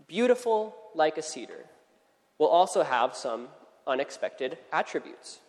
beautiful 0.07 0.75
like 0.95 1.17
a 1.17 1.21
cedar, 1.21 1.65
will 2.37 2.47
also 2.47 2.83
have 2.83 3.15
some 3.15 3.49
unexpected 3.85 4.57
attributes. 4.71 5.39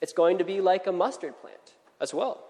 It's 0.00 0.12
going 0.12 0.38
to 0.38 0.44
be 0.44 0.60
like 0.60 0.86
a 0.86 0.92
mustard 0.92 1.40
plant 1.40 1.74
as 2.00 2.12
well. 2.12 2.44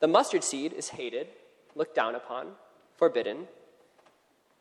The 0.00 0.08
mustard 0.08 0.44
seed 0.44 0.72
is 0.72 0.90
hated, 0.90 1.28
looked 1.74 1.94
down 1.94 2.14
upon, 2.14 2.52
forbidden. 2.96 3.48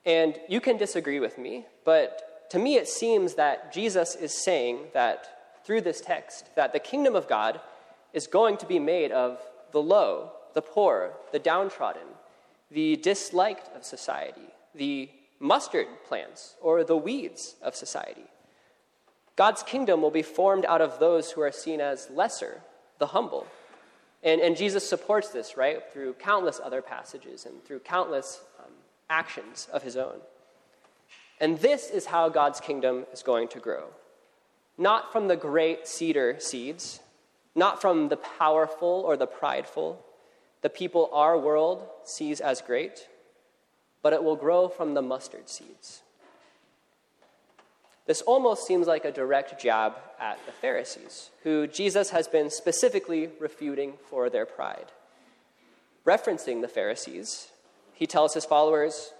And 0.05 0.39
you 0.47 0.61
can 0.61 0.77
disagree 0.77 1.19
with 1.19 1.37
me, 1.37 1.65
but 1.83 2.28
to 2.49 2.59
me 2.59 2.75
it 2.75 2.87
seems 2.87 3.35
that 3.35 3.71
Jesus 3.73 4.15
is 4.15 4.33
saying 4.33 4.79
that 4.93 5.63
through 5.63 5.81
this 5.81 6.01
text 6.01 6.55
that 6.55 6.73
the 6.73 6.79
kingdom 6.79 7.15
of 7.15 7.27
God 7.27 7.59
is 8.13 8.27
going 8.27 8.57
to 8.57 8.65
be 8.65 8.79
made 8.79 9.11
of 9.11 9.39
the 9.71 9.81
low, 9.81 10.31
the 10.53 10.61
poor, 10.61 11.13
the 11.31 11.39
downtrodden, 11.39 12.07
the 12.71 12.95
disliked 12.97 13.69
of 13.75 13.83
society, 13.83 14.49
the 14.73 15.09
mustard 15.39 15.87
plants, 16.07 16.55
or 16.61 16.83
the 16.83 16.97
weeds 16.97 17.55
of 17.61 17.75
society. 17.75 18.25
God's 19.35 19.63
kingdom 19.63 20.01
will 20.01 20.11
be 20.11 20.21
formed 20.21 20.65
out 20.65 20.81
of 20.81 20.99
those 20.99 21.31
who 21.31 21.41
are 21.41 21.51
seen 21.51 21.79
as 21.79 22.09
lesser, 22.09 22.61
the 22.97 23.07
humble. 23.07 23.47
And, 24.21 24.41
and 24.41 24.57
Jesus 24.57 24.87
supports 24.87 25.29
this, 25.29 25.55
right, 25.55 25.81
through 25.93 26.13
countless 26.15 26.59
other 26.61 26.81
passages 26.81 27.45
and 27.45 27.63
through 27.63 27.79
countless 27.79 28.41
um, 28.59 28.73
actions 29.09 29.69
of 29.71 29.81
his 29.81 29.95
own. 29.95 30.19
And 31.39 31.59
this 31.59 31.89
is 31.89 32.07
how 32.07 32.29
God's 32.29 32.59
kingdom 32.59 33.05
is 33.13 33.23
going 33.23 33.47
to 33.49 33.59
grow. 33.59 33.85
Not 34.77 35.11
from 35.11 35.27
the 35.27 35.35
great 35.35 35.87
cedar 35.87 36.37
seeds, 36.39 36.99
not 37.55 37.81
from 37.81 38.09
the 38.09 38.17
powerful 38.17 39.03
or 39.05 39.17
the 39.17 39.27
prideful, 39.27 40.03
the 40.61 40.69
people 40.69 41.09
our 41.13 41.37
world 41.37 41.87
sees 42.03 42.41
as 42.41 42.61
great, 42.61 43.07
but 44.01 44.13
it 44.13 44.23
will 44.23 44.35
grow 44.35 44.67
from 44.67 44.93
the 44.93 45.01
mustard 45.01 45.49
seeds 45.49 46.01
this 48.09 48.21
almost 48.23 48.65
seems 48.65 48.87
like 48.87 49.05
a 49.05 49.11
direct 49.11 49.61
jab 49.61 49.93
at 50.19 50.43
the 50.47 50.51
Pharisees, 50.51 51.29
who 51.43 51.67
Jesus 51.67 52.09
has 52.09 52.27
been 52.27 52.49
specifically 52.49 53.29
refuting 53.39 53.93
for 54.09 54.31
their 54.31 54.47
pride. 54.47 54.87
Referencing 56.07 56.61
the 56.61 56.67
Pharisees, 56.67 57.49
he 57.93 58.07
tells 58.07 58.33
his 58.33 58.45
followers 58.45 59.13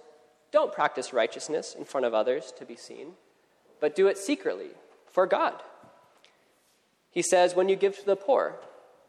don't 0.52 0.72
practice 0.72 1.12
righteousness 1.12 1.74
in 1.76 1.84
front 1.84 2.06
of 2.06 2.14
others 2.14 2.52
to 2.58 2.64
be 2.64 2.76
seen, 2.76 3.12
but 3.80 3.94
do 3.94 4.06
it 4.06 4.18
secretly 4.18 4.70
for 5.06 5.26
God. 5.26 5.62
He 7.10 7.22
says, 7.22 7.54
when 7.54 7.68
you 7.68 7.76
give 7.76 7.98
to 7.98 8.06
the 8.06 8.16
poor, 8.16 8.56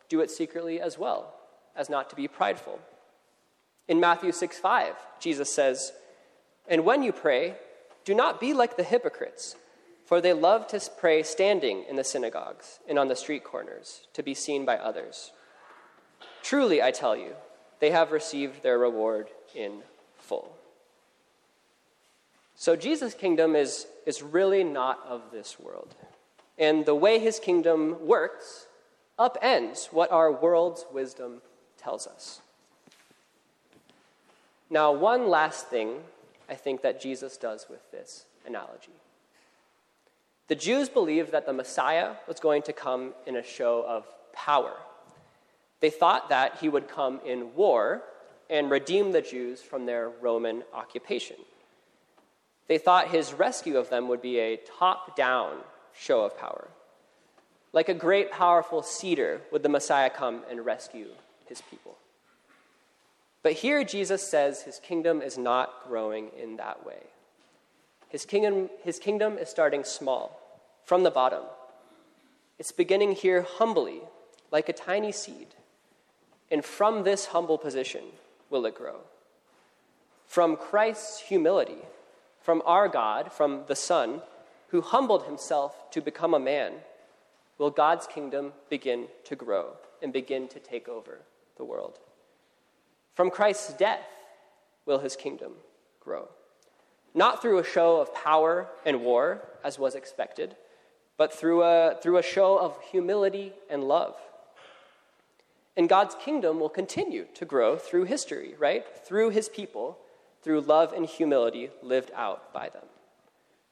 do 0.10 0.22
it 0.22 0.32
secretly 0.32 0.80
as 0.80 0.98
well, 0.98 1.34
as 1.76 1.90
not 1.90 2.10
to 2.10 2.16
be 2.16 2.28
prideful. 2.28 2.80
In 3.88 4.00
Matthew 4.00 4.32
6 4.32 4.58
5, 4.58 4.96
Jesus 5.20 5.54
says, 5.54 5.92
And 6.68 6.86
when 6.86 7.04
you 7.04 7.12
pray, 7.12 7.56
do 8.06 8.16
not 8.16 8.40
be 8.40 8.54
like 8.54 8.78
the 8.78 8.84
hypocrites 8.84 9.56
for 10.12 10.20
they 10.20 10.34
love 10.34 10.68
to 10.68 10.82
pray 10.98 11.24
standing 11.24 11.86
in 11.88 11.96
the 11.96 12.04
synagogues 12.04 12.82
and 12.86 13.00
on 13.00 13.08
the 13.08 13.16
street 13.16 13.46
corners 13.46 14.08
to 14.12 14.22
be 14.22 14.34
seen 14.34 14.66
by 14.66 14.76
others. 14.76 15.32
Truly, 16.44 16.82
I 16.82 16.92
tell 16.92 17.16
you, 17.16 17.34
they 17.80 17.92
have 17.92 18.12
received 18.12 18.62
their 18.62 18.78
reward 18.78 19.30
in 19.56 19.84
full. 20.18 20.58
So, 22.62 22.76
Jesus' 22.76 23.16
kingdom 23.16 23.56
is, 23.56 23.88
is 24.06 24.22
really 24.22 24.64
not 24.64 25.00
of 25.08 25.32
this 25.32 25.60
world. 25.60 25.96
And 26.60 26.86
the 26.86 26.94
way 26.94 27.18
his 27.18 27.40
kingdom 27.40 28.06
works 28.06 28.68
upends 29.18 29.92
what 29.92 30.12
our 30.12 30.32
world's 30.32 30.86
wisdom 30.94 31.42
tells 31.76 32.06
us. 32.06 32.40
Now, 34.70 34.92
one 34.92 35.28
last 35.28 35.70
thing 35.70 36.02
I 36.48 36.54
think 36.54 36.84
that 36.84 37.02
Jesus 37.02 37.36
does 37.36 37.66
with 37.68 37.82
this 37.90 38.26
analogy. 38.46 38.94
The 40.48 40.54
Jews 40.54 40.88
believed 40.88 41.32
that 41.32 41.48
the 41.48 41.54
Messiah 41.54 42.12
was 42.28 42.40
going 42.40 42.62
to 42.62 42.74
come 42.74 43.16
in 43.26 43.38
a 43.38 43.44
show 43.44 43.84
of 43.88 44.06
power. 44.34 44.76
They 45.80 45.90
thought 45.90 46.30
that 46.30 46.60
he 46.60 46.70
would 46.70 46.88
come 46.88 47.22
in 47.26 47.56
war 47.56 48.04
and 48.52 48.70
redeem 48.70 49.14
the 49.14 49.24
Jews 49.24 49.64
from 49.64 49.88
their 49.88 50.12
Roman 50.22 50.62
occupation. 50.76 51.38
They 52.72 52.78
thought 52.78 53.10
his 53.10 53.34
rescue 53.34 53.78
of 53.78 53.90
them 53.90 54.08
would 54.08 54.22
be 54.22 54.40
a 54.40 54.56
top 54.56 55.18
down 55.18 55.58
show 55.94 56.24
of 56.24 56.38
power. 56.38 56.70
Like 57.74 57.90
a 57.90 57.94
great, 57.94 58.32
powerful 58.32 58.82
cedar, 58.82 59.42
would 59.52 59.62
the 59.62 59.68
Messiah 59.68 60.10
come 60.10 60.44
and 60.50 60.66
rescue 60.66 61.10
his 61.48 61.60
people. 61.70 61.98
But 63.44 63.52
here 63.52 63.84
Jesus 63.84 64.26
says 64.26 64.62
his 64.62 64.80
kingdom 64.80 65.22
is 65.22 65.38
not 65.38 65.86
growing 65.86 66.30
in 66.42 66.56
that 66.56 66.86
way. 66.86 67.04
His 68.08 68.24
kingdom, 68.24 68.70
his 68.86 69.00
kingdom 69.00 69.38
is 69.38 69.50
starting 69.50 69.84
small 69.84 70.40
from 70.86 71.04
the 71.04 71.12
bottom. 71.12 71.44
It's 72.58 72.72
beginning 72.72 73.12
here 73.16 73.42
humbly, 73.42 74.00
like 74.50 74.70
a 74.70 74.74
tiny 74.88 75.12
seed. 75.12 75.48
And 76.50 76.64
from 76.64 77.04
this 77.04 77.26
humble 77.26 77.58
position 77.58 78.04
will 78.50 78.66
it 78.66 78.76
grow. 78.76 79.02
From 80.26 80.56
Christ's 80.56 81.20
humility, 81.20 81.80
from 82.42 82.62
our 82.66 82.88
God, 82.88 83.32
from 83.32 83.64
the 83.68 83.76
Son, 83.76 84.22
who 84.70 84.82
humbled 84.82 85.26
himself 85.26 85.90
to 85.92 86.02
become 86.02 86.34
a 86.34 86.40
man, 86.40 86.74
will 87.58 87.70
God's 87.70 88.08
kingdom 88.08 88.54
begin 88.70 89.08
to 89.26 89.36
grow 89.36 89.74
and 90.02 90.12
begin 90.12 90.48
to 90.50 90.60
take 90.60 90.88
over 90.88 91.20
the 91.58 91.66
world. 91.66 92.00
From 93.14 93.30
Christ's 93.30 93.74
death 93.74 94.08
will 94.86 95.00
his 95.00 95.16
kingdom 95.16 95.54
grow. 96.00 96.30
Not 97.14 97.42
through 97.42 97.60
a 97.60 97.64
show 97.64 98.00
of 98.00 98.14
power 98.14 98.68
and 98.86 99.02
war, 99.02 99.42
as 99.64 99.78
was 99.78 99.96
expected 99.96 100.56
but 101.22 101.32
through 101.32 101.62
a, 101.62 102.00
through 102.02 102.18
a 102.18 102.24
show 102.24 102.58
of 102.58 102.76
humility 102.92 103.54
and 103.70 103.84
love. 103.84 104.16
And 105.78 105.88
God's 105.88 106.16
kingdom 106.16 106.60
will 106.60 106.68
continue 106.68 107.28
to 107.36 107.46
grow 107.46 107.78
through 107.78 108.06
history, 108.06 108.56
right? 108.58 108.84
Through 109.06 109.30
his 109.30 109.48
people, 109.48 110.00
through 110.42 110.62
love 110.62 110.94
and 110.94 111.06
humility 111.06 111.70
lived 111.82 112.12
out 112.16 112.54
by 112.54 112.70
them. 112.70 112.86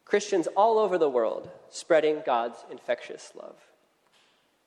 Christians 0.06 0.48
all 0.56 0.80
over 0.80 0.98
the 0.98 1.10
world 1.10 1.50
spreading 1.70 2.24
God's 2.26 2.66
infectious 2.72 3.32
love. 3.36 3.56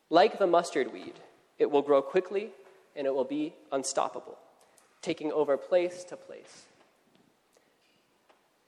Like 0.08 0.38
the 0.38 0.46
mustard 0.46 0.92
weed, 0.92 1.14
it 1.58 1.70
will 1.70 1.82
grow 1.82 2.02
quickly 2.02 2.50
and 2.94 3.06
it 3.06 3.14
will 3.14 3.24
be 3.24 3.54
unstoppable, 3.70 4.38
taking 5.00 5.32
over 5.32 5.56
place 5.56 6.04
to 6.04 6.16
place. 6.16 6.64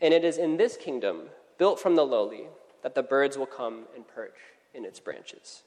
And 0.01 0.13
it 0.13 0.25
is 0.25 0.37
in 0.37 0.57
this 0.57 0.77
kingdom, 0.77 1.29
built 1.59 1.79
from 1.79 1.95
the 1.95 2.05
lowly, 2.05 2.49
that 2.83 2.95
the 2.95 3.03
birds 3.03 3.39
will 3.39 3.47
come 3.47 3.85
and 3.95 4.07
perch 4.07 4.37
in 4.75 4.85
its 4.85 5.01
branches. 5.01 5.63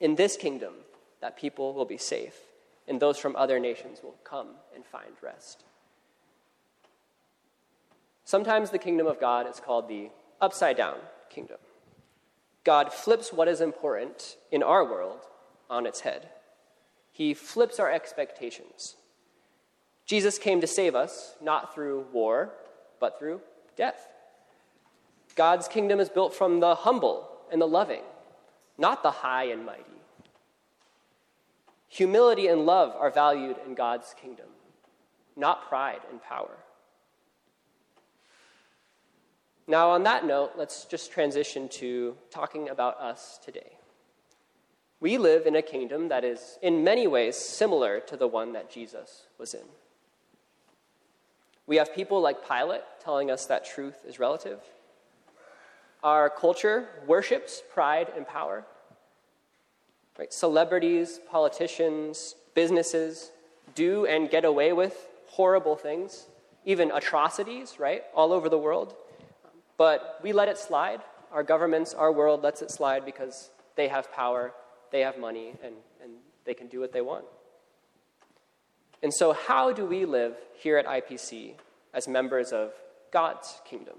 In 0.00 0.14
this 0.14 0.36
kingdom, 0.36 0.74
that 1.20 1.36
people 1.36 1.74
will 1.74 1.84
be 1.84 1.98
safe, 1.98 2.36
and 2.88 3.00
those 3.00 3.18
from 3.18 3.36
other 3.36 3.58
nations 3.58 4.00
will 4.02 4.16
come 4.24 4.48
and 4.74 4.84
find 4.84 5.12
rest. 5.22 5.64
Sometimes 8.24 8.70
the 8.70 8.78
kingdom 8.78 9.06
of 9.06 9.20
God 9.20 9.48
is 9.48 9.60
called 9.60 9.88
the 9.88 10.10
upside 10.40 10.76
down 10.76 10.96
kingdom. 11.30 11.58
God 12.64 12.92
flips 12.92 13.32
what 13.32 13.48
is 13.48 13.60
important 13.60 14.36
in 14.50 14.62
our 14.62 14.84
world 14.84 15.20
on 15.68 15.86
its 15.86 16.00
head. 16.00 16.28
He 17.10 17.34
flips 17.34 17.80
our 17.80 17.90
expectations. 17.90 18.96
Jesus 20.06 20.38
came 20.38 20.60
to 20.60 20.66
save 20.66 20.94
us, 20.94 21.34
not 21.40 21.74
through 21.74 22.06
war, 22.12 22.52
but 23.00 23.18
through 23.18 23.40
death. 23.76 24.08
God's 25.34 25.68
kingdom 25.68 26.00
is 26.00 26.08
built 26.08 26.34
from 26.34 26.60
the 26.60 26.74
humble 26.74 27.28
and 27.50 27.60
the 27.60 27.66
loving, 27.66 28.02
not 28.78 29.02
the 29.02 29.10
high 29.10 29.44
and 29.44 29.64
mighty. 29.64 29.84
Humility 31.88 32.46
and 32.46 32.64
love 32.64 32.94
are 32.98 33.10
valued 33.10 33.56
in 33.66 33.74
God's 33.74 34.14
kingdom, 34.20 34.46
not 35.36 35.68
pride 35.68 36.00
and 36.10 36.22
power. 36.22 36.56
Now, 39.66 39.90
on 39.90 40.02
that 40.04 40.26
note, 40.26 40.52
let's 40.56 40.84
just 40.84 41.12
transition 41.12 41.68
to 41.70 42.16
talking 42.30 42.68
about 42.68 42.98
us 42.98 43.38
today. 43.44 43.78
We 45.00 45.18
live 45.18 45.46
in 45.46 45.56
a 45.56 45.62
kingdom 45.62 46.08
that 46.08 46.24
is, 46.24 46.58
in 46.62 46.84
many 46.84 47.06
ways, 47.06 47.36
similar 47.36 48.00
to 48.00 48.16
the 48.16 48.28
one 48.28 48.52
that 48.52 48.70
Jesus 48.70 49.26
was 49.38 49.54
in. 49.54 49.66
We 51.66 51.76
have 51.76 51.94
people 51.94 52.20
like 52.20 52.46
Pilate 52.46 52.82
telling 53.02 53.30
us 53.30 53.46
that 53.46 53.64
truth 53.64 54.04
is 54.06 54.18
relative. 54.18 54.60
Our 56.02 56.28
culture 56.28 56.88
worships 57.06 57.62
pride 57.72 58.12
and 58.16 58.26
power. 58.26 58.64
Right? 60.18 60.32
Celebrities, 60.32 61.20
politicians, 61.30 62.34
businesses 62.54 63.30
do 63.74 64.06
and 64.06 64.28
get 64.28 64.44
away 64.44 64.72
with 64.72 65.08
horrible 65.26 65.76
things, 65.76 66.26
even 66.64 66.90
atrocities, 66.90 67.76
right, 67.78 68.02
all 68.14 68.32
over 68.32 68.48
the 68.48 68.58
world. 68.58 68.94
But 69.76 70.20
we 70.22 70.32
let 70.32 70.48
it 70.48 70.58
slide. 70.58 71.00
Our 71.32 71.42
governments, 71.42 71.94
our 71.94 72.12
world 72.12 72.42
lets 72.42 72.62
it 72.62 72.70
slide 72.70 73.04
because 73.04 73.50
they 73.76 73.88
have 73.88 74.12
power, 74.12 74.52
they 74.90 75.00
have 75.00 75.18
money, 75.18 75.54
and, 75.62 75.74
and 76.02 76.12
they 76.44 76.54
can 76.54 76.68
do 76.68 76.80
what 76.80 76.92
they 76.92 77.00
want. 77.00 77.24
And 79.02 79.12
so, 79.12 79.32
how 79.32 79.72
do 79.72 79.84
we 79.84 80.04
live 80.04 80.36
here 80.58 80.78
at 80.78 80.86
IPC 80.86 81.54
as 81.92 82.06
members 82.06 82.52
of 82.52 82.72
God's 83.10 83.60
kingdom? 83.64 83.96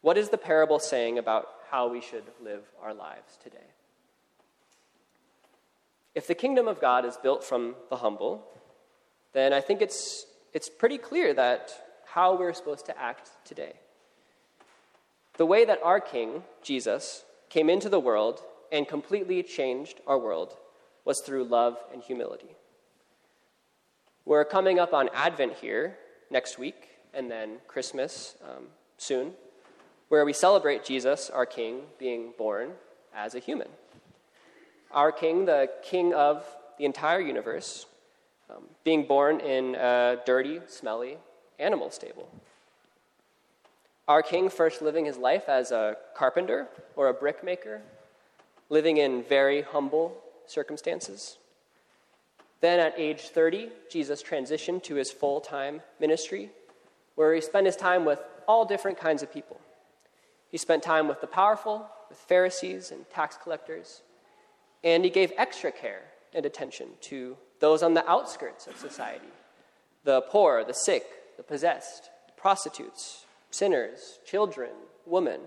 What 0.00 0.16
is 0.16 0.30
the 0.30 0.38
parable 0.38 0.78
saying 0.78 1.18
about 1.18 1.48
how 1.70 1.88
we 1.88 2.00
should 2.00 2.24
live 2.42 2.62
our 2.82 2.94
lives 2.94 3.36
today? 3.42 3.58
If 6.14 6.26
the 6.26 6.34
kingdom 6.34 6.66
of 6.66 6.80
God 6.80 7.04
is 7.04 7.16
built 7.16 7.44
from 7.44 7.74
the 7.90 7.96
humble, 7.96 8.44
then 9.32 9.52
I 9.52 9.60
think 9.60 9.82
it's 9.82 10.24
it's 10.54 10.68
pretty 10.68 10.98
clear 10.98 11.34
that 11.34 11.70
how 12.12 12.36
we're 12.36 12.54
supposed 12.54 12.86
to 12.86 12.98
act 12.98 13.30
today. 13.44 13.74
The 15.36 15.46
way 15.46 15.64
that 15.64 15.80
our 15.82 16.00
King, 16.00 16.42
Jesus, 16.62 17.24
came 17.48 17.70
into 17.70 17.88
the 17.88 18.00
world 18.00 18.42
and 18.72 18.88
completely 18.88 19.42
changed 19.42 20.00
our 20.06 20.18
world 20.18 20.56
was 21.04 21.20
through 21.20 21.44
love 21.44 21.78
and 21.92 22.02
humility. 22.02 22.56
We're 24.24 24.44
coming 24.44 24.78
up 24.78 24.92
on 24.92 25.08
Advent 25.14 25.54
here 25.54 25.96
next 26.30 26.58
week, 26.58 26.88
and 27.14 27.30
then 27.30 27.58
Christmas 27.66 28.36
um, 28.42 28.64
soon, 28.98 29.32
where 30.08 30.24
we 30.24 30.32
celebrate 30.32 30.84
Jesus, 30.84 31.30
our 31.30 31.46
King, 31.46 31.82
being 31.98 32.32
born 32.36 32.72
as 33.14 33.34
a 33.34 33.38
human. 33.38 33.68
Our 34.90 35.12
King, 35.12 35.44
the 35.44 35.70
King 35.82 36.14
of 36.14 36.44
the 36.78 36.84
entire 36.84 37.20
universe, 37.20 37.86
um, 38.50 38.64
being 38.84 39.06
born 39.06 39.40
in 39.40 39.74
a 39.76 40.18
dirty, 40.26 40.60
smelly 40.66 41.18
animal 41.58 41.90
stable. 41.90 42.28
Our 44.06 44.22
king 44.22 44.48
first 44.48 44.80
living 44.80 45.04
his 45.04 45.18
life 45.18 45.48
as 45.48 45.70
a 45.70 45.96
carpenter 46.14 46.66
or 46.96 47.08
a 47.08 47.14
brickmaker, 47.14 47.82
living 48.70 48.96
in 48.96 49.22
very 49.22 49.62
humble 49.62 50.16
circumstances. 50.46 51.36
Then 52.60 52.80
at 52.80 52.98
age 52.98 53.28
30, 53.28 53.68
Jesus 53.90 54.22
transitioned 54.22 54.82
to 54.84 54.94
his 54.94 55.10
full 55.10 55.40
time 55.40 55.82
ministry, 56.00 56.50
where 57.14 57.34
he 57.34 57.40
spent 57.40 57.66
his 57.66 57.76
time 57.76 58.04
with 58.04 58.20
all 58.46 58.64
different 58.64 58.98
kinds 58.98 59.22
of 59.22 59.32
people. 59.32 59.60
He 60.50 60.56
spent 60.56 60.82
time 60.82 61.06
with 61.06 61.20
the 61.20 61.26
powerful, 61.26 61.86
with 62.08 62.18
Pharisees 62.18 62.90
and 62.90 63.08
tax 63.10 63.36
collectors, 63.36 64.00
and 64.82 65.04
he 65.04 65.10
gave 65.10 65.32
extra 65.36 65.70
care 65.70 66.02
and 66.32 66.46
attention 66.46 66.88
to 67.02 67.36
those 67.60 67.82
on 67.82 67.94
the 67.94 68.08
outskirts 68.08 68.66
of 68.66 68.76
society 68.76 69.28
the 70.04 70.22
poor, 70.22 70.64
the 70.64 70.72
sick, 70.72 71.04
the 71.38 71.42
possessed, 71.42 72.10
prostitutes, 72.36 73.24
sinners, 73.50 74.18
children, 74.26 74.72
women. 75.06 75.40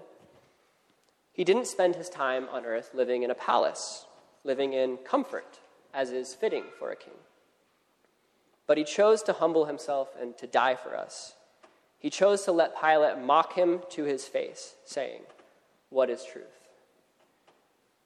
He 1.34 1.44
didn't 1.44 1.68
spend 1.68 1.96
his 1.96 2.10
time 2.10 2.48
on 2.52 2.66
earth 2.66 2.92
living 2.96 3.22
in 3.22 3.30
a 3.30 3.36
palace, 3.36 4.08
living 4.44 4.74
in 4.74 4.98
comfort, 4.98 5.60
as 5.94 6.10
is 6.10 6.34
fitting 6.34 6.64
for 6.80 6.92
a 6.92 6.96
king. 6.96 7.14
But 8.66 8.78
he 8.78 8.84
chose 8.86 9.22
to 9.24 9.34
humble 9.34 9.66
himself 9.66 10.16
and 10.20 10.38
to 10.38 10.48
die 10.48 10.76
for 10.76 10.96
us. 10.96 11.34
He 12.00 12.10
chose 12.10 12.44
to 12.44 12.52
let 12.52 12.82
Pilate 12.82 13.20
mock 13.20 13.54
him 13.54 13.82
to 13.90 14.06
his 14.06 14.26
face, 14.26 14.76
saying, 14.86 15.22
What 15.90 16.10
is 16.10 16.24
truth? 16.24 16.46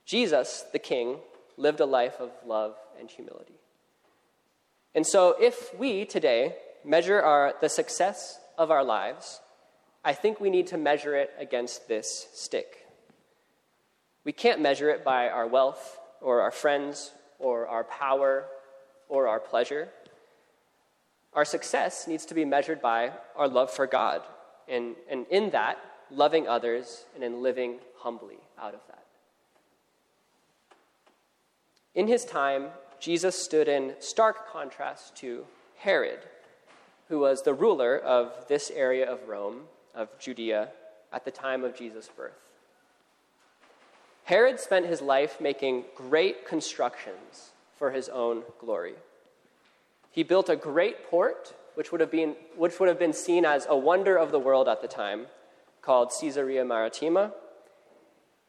Jesus, 0.05 0.65
the 0.73 0.79
king, 0.79 1.17
lived 1.55 1.79
a 1.79 1.85
life 1.85 2.19
of 2.19 2.31
love 2.45 2.75
and 2.99 3.09
humility. 3.09 3.59
And 4.95 5.05
so, 5.05 5.35
if 5.39 5.77
we 5.77 6.05
today 6.05 6.55
measure 6.85 7.21
our, 7.21 7.53
the 7.61 7.69
success 7.69 8.39
of 8.57 8.71
our 8.71 8.83
lives, 8.83 9.41
I 10.03 10.13
think 10.13 10.39
we 10.39 10.49
need 10.49 10.67
to 10.67 10.77
measure 10.77 11.15
it 11.15 11.31
against 11.39 11.87
this 11.87 12.27
stick. 12.33 12.85
We 14.23 14.31
can't 14.31 14.61
measure 14.61 14.89
it 14.89 15.03
by 15.03 15.29
our 15.29 15.47
wealth 15.47 15.99
or 16.21 16.41
our 16.41 16.51
friends 16.51 17.11
or 17.39 17.67
our 17.67 17.83
power 17.83 18.45
or 19.09 19.27
our 19.27 19.39
pleasure. 19.39 19.89
Our 21.33 21.45
success 21.45 22.07
needs 22.07 22.25
to 22.27 22.33
be 22.33 22.45
measured 22.45 22.81
by 22.81 23.11
our 23.35 23.47
love 23.47 23.69
for 23.69 23.87
God, 23.87 24.21
and, 24.67 24.95
and 25.09 25.25
in 25.29 25.49
that, 25.51 25.77
loving 26.09 26.47
others 26.47 27.05
and 27.13 27.23
in 27.23 27.41
living 27.41 27.79
humbly 27.97 28.37
out 28.59 28.73
of 28.73 28.79
that. 28.87 29.05
In 31.93 32.07
his 32.07 32.25
time, 32.25 32.67
Jesus 32.99 33.35
stood 33.35 33.67
in 33.67 33.95
stark 33.99 34.51
contrast 34.51 35.15
to 35.17 35.45
Herod, 35.77 36.19
who 37.09 37.19
was 37.19 37.43
the 37.43 37.53
ruler 37.53 37.97
of 37.97 38.47
this 38.47 38.71
area 38.71 39.09
of 39.09 39.27
Rome, 39.27 39.61
of 39.93 40.09
Judea, 40.19 40.69
at 41.13 41.25
the 41.25 41.31
time 41.31 41.63
of 41.63 41.77
Jesus' 41.77 42.09
birth. 42.15 42.33
Herod 44.25 44.59
spent 44.59 44.87
his 44.87 45.01
life 45.01 45.39
making 45.39 45.85
great 45.95 46.47
constructions 46.47 47.51
for 47.77 47.91
his 47.91 48.09
own 48.09 48.43
glory. 48.59 48.95
He 50.11 50.23
built 50.23 50.49
a 50.49 50.55
great 50.55 51.07
port, 51.09 51.53
which 51.75 51.91
would 51.91 52.01
have 52.01 52.09
been, 52.09 52.35
which 52.55 52.79
would 52.79 52.89
have 52.89 52.97
been 52.97 53.13
seen 53.13 53.45
as 53.45 53.67
a 53.69 53.77
wonder 53.77 54.17
of 54.17 54.31
the 54.31 54.39
world 54.39 54.67
at 54.67 54.81
the 54.81 54.87
time, 54.87 55.27
called 55.81 56.11
Caesarea 56.19 56.65
Maritima. 56.65 57.33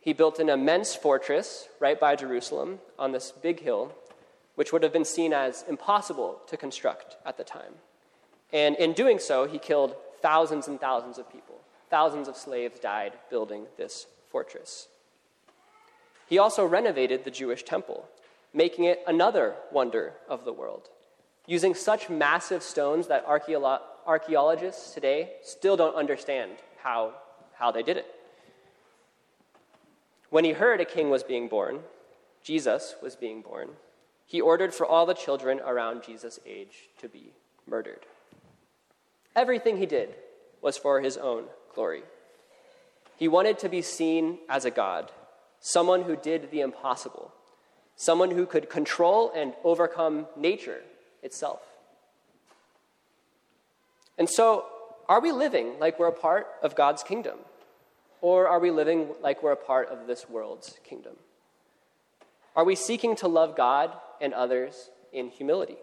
He 0.01 0.15
built 0.15 0.39
an 0.39 0.49
immense 0.49 0.95
fortress 0.95 1.69
right 1.81 1.99
by 1.99 2.17
Jerusalem 2.17 2.79
on 2.99 3.13
this 3.13 3.31
big 3.31 3.61
hill, 3.61 3.93
which 4.55 4.73
would 4.73 4.83
have 4.83 4.93
been 4.93 5.05
seen 5.05 5.33
as 5.35 5.65
impossible 5.69 6.41
to 6.47 6.57
construct 6.57 7.17
at 7.27 7.37
the 7.37 7.45
time. 7.45 7.75
And 8.53 8.77
in 8.77 8.93
doing 8.93 9.19
so, 9.19 9.47
he 9.47 9.59
killed 9.59 9.97
thousands 10.23 10.69
and 10.69 10.81
thousands 10.81 11.19
of 11.19 11.31
people. 11.31 11.57
Thousands 11.91 12.29
of 12.29 12.37
slaves 12.37 12.81
died 12.81 13.13
building 13.31 13.67
this 13.77 14.07
fortress. 14.31 14.89
He 16.29 16.39
also 16.39 16.65
renovated 16.65 17.25
the 17.25 17.31
Jewish 17.31 17.63
temple, 17.63 18.09
making 18.53 18.85
it 18.85 19.03
another 19.07 19.55
wonder 19.71 20.15
of 20.29 20.45
the 20.45 20.53
world, 20.53 20.89
using 21.47 21.75
such 21.75 22.11
massive 22.11 22.63
stones 22.63 23.07
that 23.07 23.27
archeolo- 23.27 23.81
archaeologists 24.07 24.93
today 24.95 25.35
still 25.43 25.77
don't 25.77 25.95
understand 25.95 26.53
how, 26.83 27.13
how 27.55 27.71
they 27.71 27.83
did 27.83 27.97
it. 27.97 28.07
When 30.31 30.45
he 30.45 30.53
heard 30.53 30.81
a 30.81 30.85
king 30.85 31.11
was 31.11 31.23
being 31.23 31.49
born, 31.49 31.81
Jesus 32.43 32.97
was 33.01 33.15
being 33.15 33.43
born, 33.43 33.71
he 34.27 34.41
ordered 34.41 34.75
for 34.75 34.85
all 34.85 35.07
the 35.07 35.15
children 35.15 35.61
around 35.61 36.03
Jesus' 36.03 36.41
age 36.45 36.89
to 36.99 37.09
be 37.09 37.33
murdered. 37.67 38.07
Everything 39.37 39.77
he 39.77 39.87
did 39.87 40.15
was 40.63 40.79
for 40.79 41.03
his 41.03 41.19
own 41.19 41.45
glory. 41.75 42.03
He 43.17 43.29
wanted 43.29 43.59
to 43.61 43.69
be 43.69 43.83
seen 43.83 44.39
as 44.49 44.65
a 44.65 44.71
God, 44.71 45.13
someone 45.61 46.03
who 46.03 46.17
did 46.17 46.51
the 46.51 46.63
impossible, 46.63 47.33
someone 47.97 48.31
who 48.31 48.47
could 48.47 48.71
control 48.71 49.31
and 49.37 49.53
overcome 49.63 50.27
nature 50.37 50.81
itself. 51.23 51.61
And 54.19 54.29
so, 54.29 54.65
are 55.09 55.21
we 55.21 55.33
living 55.33 55.79
like 55.79 55.99
we're 55.99 56.09
a 56.09 56.13
part 56.13 56.47
of 56.63 56.75
God's 56.75 57.03
kingdom? 57.03 57.39
Or 58.23 58.49
are 58.49 58.59
we 58.59 58.71
living 58.71 59.11
like 59.23 59.43
we're 59.43 59.53
a 59.53 59.57
part 59.57 59.89
of 59.89 60.07
this 60.07 60.29
world's 60.29 60.79
kingdom? 60.83 61.17
Are 62.57 62.65
we 62.65 62.75
seeking 62.75 63.15
to 63.17 63.29
love 63.29 63.55
God 63.55 63.93
and 64.21 64.33
others 64.33 64.91
in 65.13 65.29
humility? 65.29 65.77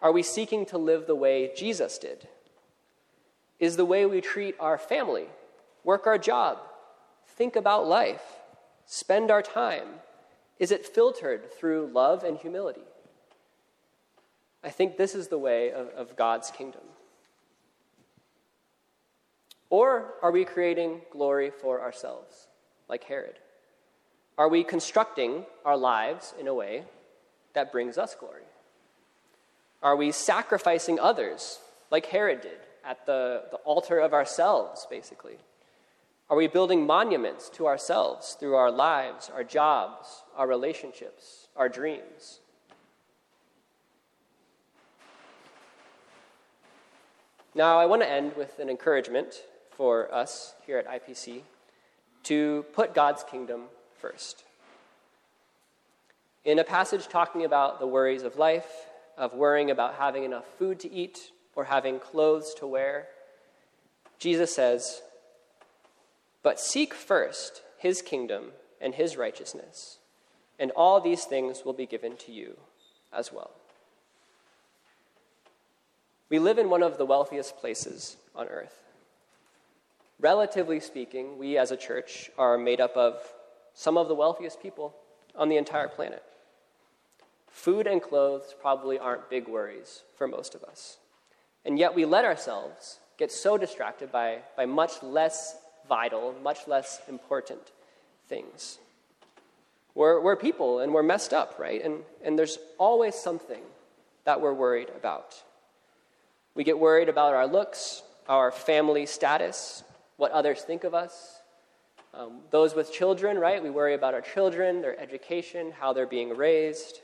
Are 0.00 0.12
we 0.12 0.22
seeking 0.22 0.64
to 0.66 0.78
live 0.78 1.06
the 1.06 1.14
way 1.14 1.50
Jesus 1.56 1.98
did? 1.98 2.28
Is 3.58 3.76
the 3.76 3.84
way 3.84 4.06
we 4.06 4.20
treat 4.20 4.54
our 4.60 4.78
family, 4.78 5.26
work 5.82 6.06
our 6.06 6.18
job, 6.18 6.58
think 7.26 7.56
about 7.56 7.88
life, 7.88 8.22
spend 8.86 9.30
our 9.30 9.42
time, 9.42 9.88
is 10.58 10.72
it 10.72 10.86
filtered 10.86 11.52
through 11.52 11.90
love 11.92 12.24
and 12.24 12.36
humility? 12.36 12.82
I 14.62 14.70
think 14.70 14.96
this 14.96 15.14
is 15.14 15.28
the 15.28 15.38
way 15.38 15.70
of, 15.70 15.88
of 15.90 16.16
God's 16.16 16.50
kingdom. 16.50 16.82
Or 19.70 20.14
are 20.22 20.32
we 20.32 20.44
creating 20.44 21.02
glory 21.12 21.50
for 21.50 21.80
ourselves, 21.80 22.48
like 22.88 23.04
Herod? 23.04 23.38
Are 24.36 24.48
we 24.48 24.64
constructing 24.64 25.44
our 25.64 25.76
lives 25.76 26.34
in 26.40 26.48
a 26.48 26.54
way 26.54 26.84
that 27.52 27.70
brings 27.70 27.98
us 27.98 28.14
glory? 28.14 28.42
Are 29.82 29.96
we 29.96 30.10
sacrificing 30.12 30.98
others, 30.98 31.60
like 31.90 32.06
Herod 32.06 32.40
did, 32.40 32.58
at 32.84 33.06
the, 33.06 33.44
the 33.50 33.58
altar 33.58 33.98
of 33.98 34.12
ourselves, 34.12 34.86
basically? 34.90 35.38
Are 36.30 36.36
we 36.36 36.46
building 36.46 36.84
monuments 36.84 37.48
to 37.50 37.66
ourselves 37.66 38.36
through 38.38 38.54
our 38.54 38.70
lives, 38.70 39.30
our 39.32 39.44
jobs, 39.44 40.24
our 40.36 40.46
relationships, 40.46 41.48
our 41.56 41.68
dreams? 41.68 42.40
Now, 47.54 47.78
I 47.78 47.86
want 47.86 48.02
to 48.02 48.10
end 48.10 48.36
with 48.36 48.58
an 48.58 48.68
encouragement 48.68 49.42
for 49.70 50.12
us 50.12 50.54
here 50.66 50.78
at 50.78 50.86
IPC 50.86 51.42
to 52.24 52.64
put 52.72 52.94
God's 52.94 53.24
kingdom 53.24 53.64
first. 53.96 54.44
In 56.44 56.58
a 56.58 56.64
passage 56.64 57.08
talking 57.08 57.44
about 57.44 57.80
the 57.80 57.86
worries 57.86 58.22
of 58.22 58.36
life, 58.36 58.87
of 59.18 59.34
worrying 59.34 59.70
about 59.70 59.94
having 59.94 60.24
enough 60.24 60.46
food 60.58 60.80
to 60.80 60.92
eat 60.92 61.32
or 61.54 61.64
having 61.64 61.98
clothes 61.98 62.54
to 62.54 62.66
wear, 62.66 63.08
Jesus 64.18 64.54
says, 64.54 65.02
But 66.42 66.60
seek 66.60 66.94
first 66.94 67.62
his 67.76 68.00
kingdom 68.00 68.52
and 68.80 68.94
his 68.94 69.16
righteousness, 69.16 69.98
and 70.58 70.70
all 70.70 71.00
these 71.00 71.24
things 71.24 71.62
will 71.64 71.72
be 71.72 71.86
given 71.86 72.16
to 72.16 72.32
you 72.32 72.56
as 73.12 73.32
well. 73.32 73.50
We 76.28 76.38
live 76.38 76.58
in 76.58 76.70
one 76.70 76.82
of 76.82 76.98
the 76.98 77.06
wealthiest 77.06 77.56
places 77.56 78.16
on 78.34 78.48
earth. 78.48 78.84
Relatively 80.20 80.80
speaking, 80.80 81.38
we 81.38 81.56
as 81.56 81.70
a 81.70 81.76
church 81.76 82.30
are 82.36 82.58
made 82.58 82.80
up 82.80 82.96
of 82.96 83.14
some 83.72 83.96
of 83.96 84.08
the 84.08 84.14
wealthiest 84.14 84.60
people 84.60 84.94
on 85.34 85.48
the 85.48 85.56
entire 85.56 85.88
planet. 85.88 86.22
Food 87.50 87.86
and 87.86 88.02
clothes 88.02 88.54
probably 88.60 88.98
aren't 88.98 89.30
big 89.30 89.48
worries 89.48 90.02
for 90.16 90.28
most 90.28 90.54
of 90.54 90.62
us. 90.64 90.98
And 91.64 91.78
yet 91.78 91.94
we 91.94 92.04
let 92.04 92.24
ourselves 92.24 92.98
get 93.18 93.32
so 93.32 93.58
distracted 93.58 94.12
by, 94.12 94.38
by 94.56 94.64
much 94.66 95.02
less 95.02 95.56
vital, 95.88 96.34
much 96.42 96.68
less 96.68 97.00
important 97.08 97.72
things. 98.28 98.78
We're, 99.94 100.20
we're 100.20 100.36
people 100.36 100.80
and 100.80 100.94
we're 100.94 101.02
messed 101.02 101.32
up, 101.32 101.58
right? 101.58 101.84
And, 101.84 102.02
and 102.22 102.38
there's 102.38 102.58
always 102.78 103.14
something 103.14 103.62
that 104.24 104.40
we're 104.40 104.52
worried 104.52 104.90
about. 104.94 105.42
We 106.54 106.62
get 106.64 106.78
worried 106.78 107.08
about 107.08 107.34
our 107.34 107.46
looks, 107.46 108.02
our 108.28 108.52
family 108.52 109.06
status, 109.06 109.82
what 110.16 110.30
others 110.32 110.62
think 110.62 110.84
of 110.84 110.94
us. 110.94 111.40
Um, 112.14 112.40
those 112.50 112.74
with 112.74 112.92
children, 112.92 113.38
right? 113.38 113.62
We 113.62 113.70
worry 113.70 113.94
about 113.94 114.14
our 114.14 114.20
children, 114.20 114.80
their 114.80 114.98
education, 115.00 115.72
how 115.78 115.92
they're 115.92 116.06
being 116.06 116.36
raised. 116.36 117.00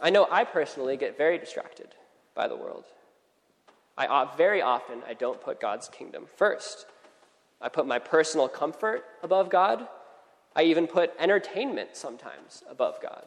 I 0.00 0.10
know 0.10 0.26
I 0.30 0.44
personally 0.44 0.96
get 0.96 1.16
very 1.16 1.38
distracted 1.38 1.88
by 2.34 2.48
the 2.48 2.56
world. 2.56 2.84
I, 3.96 4.06
uh, 4.06 4.28
very 4.36 4.62
often, 4.62 5.02
I 5.06 5.14
don't 5.14 5.40
put 5.40 5.60
God's 5.60 5.88
kingdom 5.88 6.26
first. 6.36 6.86
I 7.60 7.68
put 7.68 7.86
my 7.86 7.98
personal 7.98 8.48
comfort 8.48 9.04
above 9.22 9.50
God. 9.50 9.86
I 10.56 10.64
even 10.64 10.86
put 10.86 11.12
entertainment 11.18 11.90
sometimes 11.96 12.62
above 12.68 13.00
God. 13.00 13.24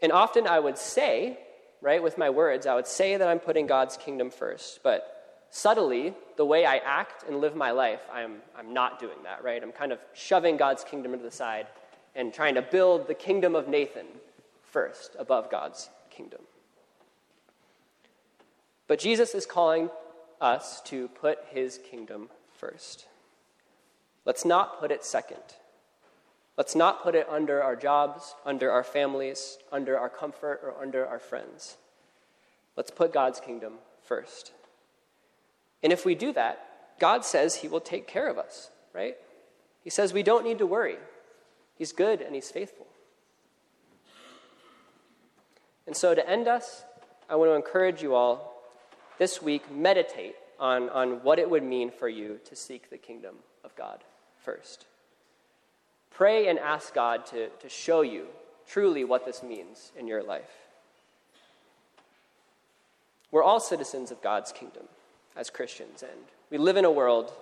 And 0.00 0.12
often 0.12 0.46
I 0.46 0.58
would 0.60 0.76
say, 0.76 1.38
right, 1.80 2.02
with 2.02 2.18
my 2.18 2.30
words, 2.30 2.66
I 2.66 2.74
would 2.74 2.86
say 2.86 3.16
that 3.16 3.26
I'm 3.26 3.38
putting 3.38 3.66
God's 3.66 3.96
kingdom 3.96 4.30
first, 4.30 4.80
but 4.82 5.46
subtly, 5.50 6.14
the 6.36 6.44
way 6.44 6.66
I 6.66 6.76
act 6.78 7.24
and 7.26 7.40
live 7.40 7.56
my 7.56 7.70
life, 7.70 8.00
I'm, 8.12 8.42
I'm 8.56 8.74
not 8.74 9.00
doing 9.00 9.16
that, 9.24 9.42
right? 9.42 9.62
I'm 9.62 9.72
kind 9.72 9.92
of 9.92 9.98
shoving 10.12 10.56
God's 10.56 10.84
kingdom 10.84 11.14
into 11.14 11.24
the 11.24 11.30
side 11.30 11.66
and 12.14 12.34
trying 12.34 12.56
to 12.56 12.62
build 12.62 13.08
the 13.08 13.14
kingdom 13.14 13.54
of 13.54 13.68
Nathan 13.68 14.06
first 14.70 15.16
above 15.18 15.50
God's 15.50 15.90
kingdom. 16.10 16.40
But 18.88 18.98
Jesus 18.98 19.34
is 19.34 19.46
calling 19.46 19.90
us 20.40 20.80
to 20.82 21.08
put 21.08 21.38
his 21.50 21.78
kingdom 21.78 22.28
first. 22.52 23.06
Let's 24.24 24.44
not 24.44 24.80
put 24.80 24.90
it 24.90 25.04
second. 25.04 25.42
Let's 26.56 26.74
not 26.74 27.02
put 27.02 27.14
it 27.14 27.28
under 27.28 27.62
our 27.62 27.76
jobs, 27.76 28.34
under 28.44 28.70
our 28.70 28.84
families, 28.84 29.58
under 29.70 29.98
our 29.98 30.08
comfort, 30.08 30.60
or 30.62 30.80
under 30.80 31.06
our 31.06 31.18
friends. 31.18 31.76
Let's 32.76 32.90
put 32.90 33.12
God's 33.12 33.40
kingdom 33.40 33.74
first. 34.04 34.52
And 35.82 35.92
if 35.92 36.04
we 36.04 36.14
do 36.14 36.32
that, 36.32 36.98
God 36.98 37.24
says 37.24 37.56
He 37.56 37.68
will 37.68 37.80
take 37.80 38.06
care 38.06 38.28
of 38.28 38.38
us, 38.38 38.70
right? 38.94 39.16
He 39.82 39.90
says 39.90 40.12
we 40.12 40.22
don't 40.22 40.44
need 40.44 40.58
to 40.58 40.66
worry. 40.66 40.96
He's 41.76 41.92
good 41.92 42.20
and 42.22 42.34
He's 42.34 42.50
faithful. 42.50 42.86
And 45.86 45.96
so, 45.96 46.14
to 46.14 46.28
end 46.28 46.48
us, 46.48 46.84
I 47.28 47.36
want 47.36 47.50
to 47.50 47.54
encourage 47.54 48.02
you 48.02 48.14
all 48.14 48.62
this 49.18 49.40
week 49.40 49.70
meditate 49.70 50.34
on, 50.58 50.88
on 50.90 51.22
what 51.22 51.38
it 51.38 51.48
would 51.48 51.62
mean 51.62 51.90
for 51.90 52.08
you 52.08 52.38
to 52.44 52.56
seek 52.56 52.90
the 52.90 52.98
kingdom 52.98 53.36
of 53.64 53.74
God 53.76 54.02
first. 54.38 54.86
Pray 56.10 56.48
and 56.48 56.58
ask 56.58 56.94
God 56.94 57.26
to, 57.26 57.48
to 57.48 57.68
show 57.68 58.00
you 58.00 58.26
truly 58.66 59.04
what 59.04 59.24
this 59.24 59.42
means 59.42 59.92
in 59.96 60.06
your 60.06 60.22
life. 60.22 60.50
We're 63.30 63.42
all 63.42 63.60
citizens 63.60 64.10
of 64.10 64.22
God's 64.22 64.52
kingdom 64.52 64.84
as 65.36 65.50
Christians, 65.50 66.02
and 66.02 66.20
we 66.50 66.58
live 66.58 66.76
in 66.76 66.84
a 66.84 66.90
world, 66.90 67.32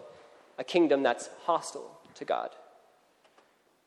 a 0.58 0.64
kingdom 0.64 1.02
that's 1.02 1.30
hostile 1.44 1.98
to 2.16 2.24
God. 2.24 2.50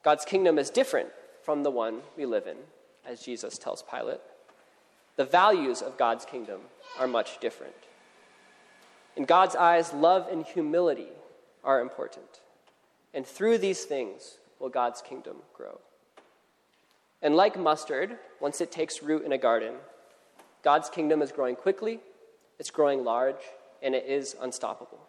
God's 0.04 0.24
kingdom 0.24 0.58
is 0.58 0.70
different 0.70 1.10
from 1.44 1.64
the 1.64 1.72
one 1.72 2.00
we 2.16 2.26
live 2.26 2.48
in, 2.48 2.58
as 3.06 3.22
Jesus 3.22 3.58
tells 3.58 3.84
Pilate. 3.84 4.22
The 5.18 5.26
values 5.26 5.82
of 5.82 5.98
God's 5.98 6.26
kingdom 6.26 6.62
are 7.00 7.08
much 7.08 7.40
different. 7.40 7.74
In 9.16 9.26
God's 9.26 9.56
eyes, 9.56 9.92
love 9.92 10.28
and 10.32 10.46
humility 10.46 11.10
are 11.64 11.82
important. 11.82 12.42
And 13.14 13.26
through 13.26 13.58
these 13.58 13.84
things 13.84 14.38
will 14.60 14.70
God's 14.70 15.02
kingdom 15.02 15.38
grow. 15.56 15.80
And 17.22 17.36
like 17.36 17.58
mustard, 17.58 18.18
once 18.40 18.62
it 18.62 18.72
takes 18.72 19.02
root 19.02 19.26
in 19.26 19.32
a 19.32 19.40
garden, 19.40 19.74
God's 20.64 20.90
kingdom 20.90 21.24
is 21.24 21.32
growing 21.32 21.56
quickly, 21.56 22.00
it's 22.60 22.70
growing 22.70 23.04
large, 23.04 23.42
and 23.82 23.96
it 23.96 24.06
is 24.08 24.36
unstoppable. 24.40 25.00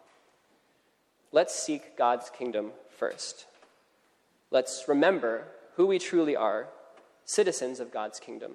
Let's 1.31 1.53
seek 1.53 1.95
God's 1.95 2.31
kingdom 2.31 2.71
first. 2.97 3.45
Let's 4.49 4.85
remember 4.87 5.43
who 5.75 5.85
we 5.85 5.99
truly 5.99 6.35
are, 6.35 6.67
citizens 7.25 7.79
of 7.79 7.91
God's 7.91 8.19
kingdom. 8.19 8.53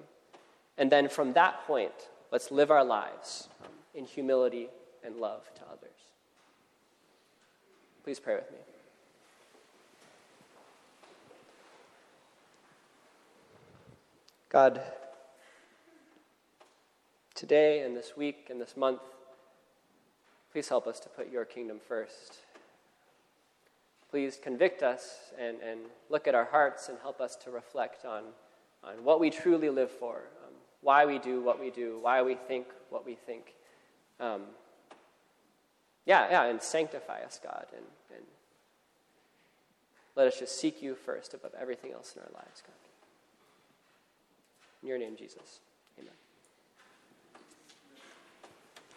And 0.77 0.91
then 0.91 1.09
from 1.09 1.33
that 1.33 1.65
point, 1.65 2.09
let's 2.31 2.51
live 2.51 2.71
our 2.71 2.83
lives 2.83 3.47
in 3.93 4.05
humility 4.05 4.69
and 5.03 5.17
love 5.17 5.49
to 5.55 5.61
others. 5.71 5.95
Please 8.03 8.19
pray 8.19 8.35
with 8.35 8.51
me. 8.51 8.57
God, 14.49 14.81
today 17.33 17.81
and 17.81 17.95
this 17.95 18.15
week 18.15 18.47
and 18.49 18.61
this 18.61 18.77
month, 18.77 19.01
please 20.51 20.69
help 20.69 20.87
us 20.87 20.99
to 21.01 21.09
put 21.09 21.31
your 21.31 21.45
kingdom 21.45 21.79
first. 21.85 22.37
Please 24.09 24.39
convict 24.41 24.81
us 24.81 25.33
and, 25.37 25.57
and 25.59 25.81
look 26.09 26.27
at 26.27 26.35
our 26.35 26.45
hearts 26.45 26.87
and 26.87 26.97
help 27.01 27.19
us 27.19 27.35
to 27.37 27.51
reflect 27.51 28.05
on, 28.05 28.23
on 28.83 29.03
what 29.03 29.19
we 29.19 29.29
truly 29.29 29.69
live 29.69 29.91
for, 29.91 30.21
why 30.85 31.03
we 31.03 31.17
do 31.17 31.41
what 31.41 31.59
we 31.59 31.71
do, 31.71 31.97
why 31.99 32.21
we 32.21 32.35
think 32.35 32.67
what 32.91 33.03
we 33.03 33.15
think. 33.15 33.55
Um, 34.19 34.43
yeah, 36.05 36.29
yeah, 36.29 36.45
and 36.45 36.61
sanctify 36.61 37.21
us, 37.23 37.39
God, 37.43 37.65
and, 37.75 37.85
and 38.15 38.23
let 40.15 40.27
us 40.27 40.37
just 40.37 40.59
seek 40.59 40.83
you 40.83 40.93
first 40.93 41.33
above 41.33 41.53
everything 41.59 41.91
else 41.91 42.15
in 42.15 42.21
our 42.21 42.29
lives, 42.35 42.61
God. 42.61 42.75
In 44.83 44.89
your 44.89 44.99
name, 44.99 45.15
Jesus. 45.17 45.59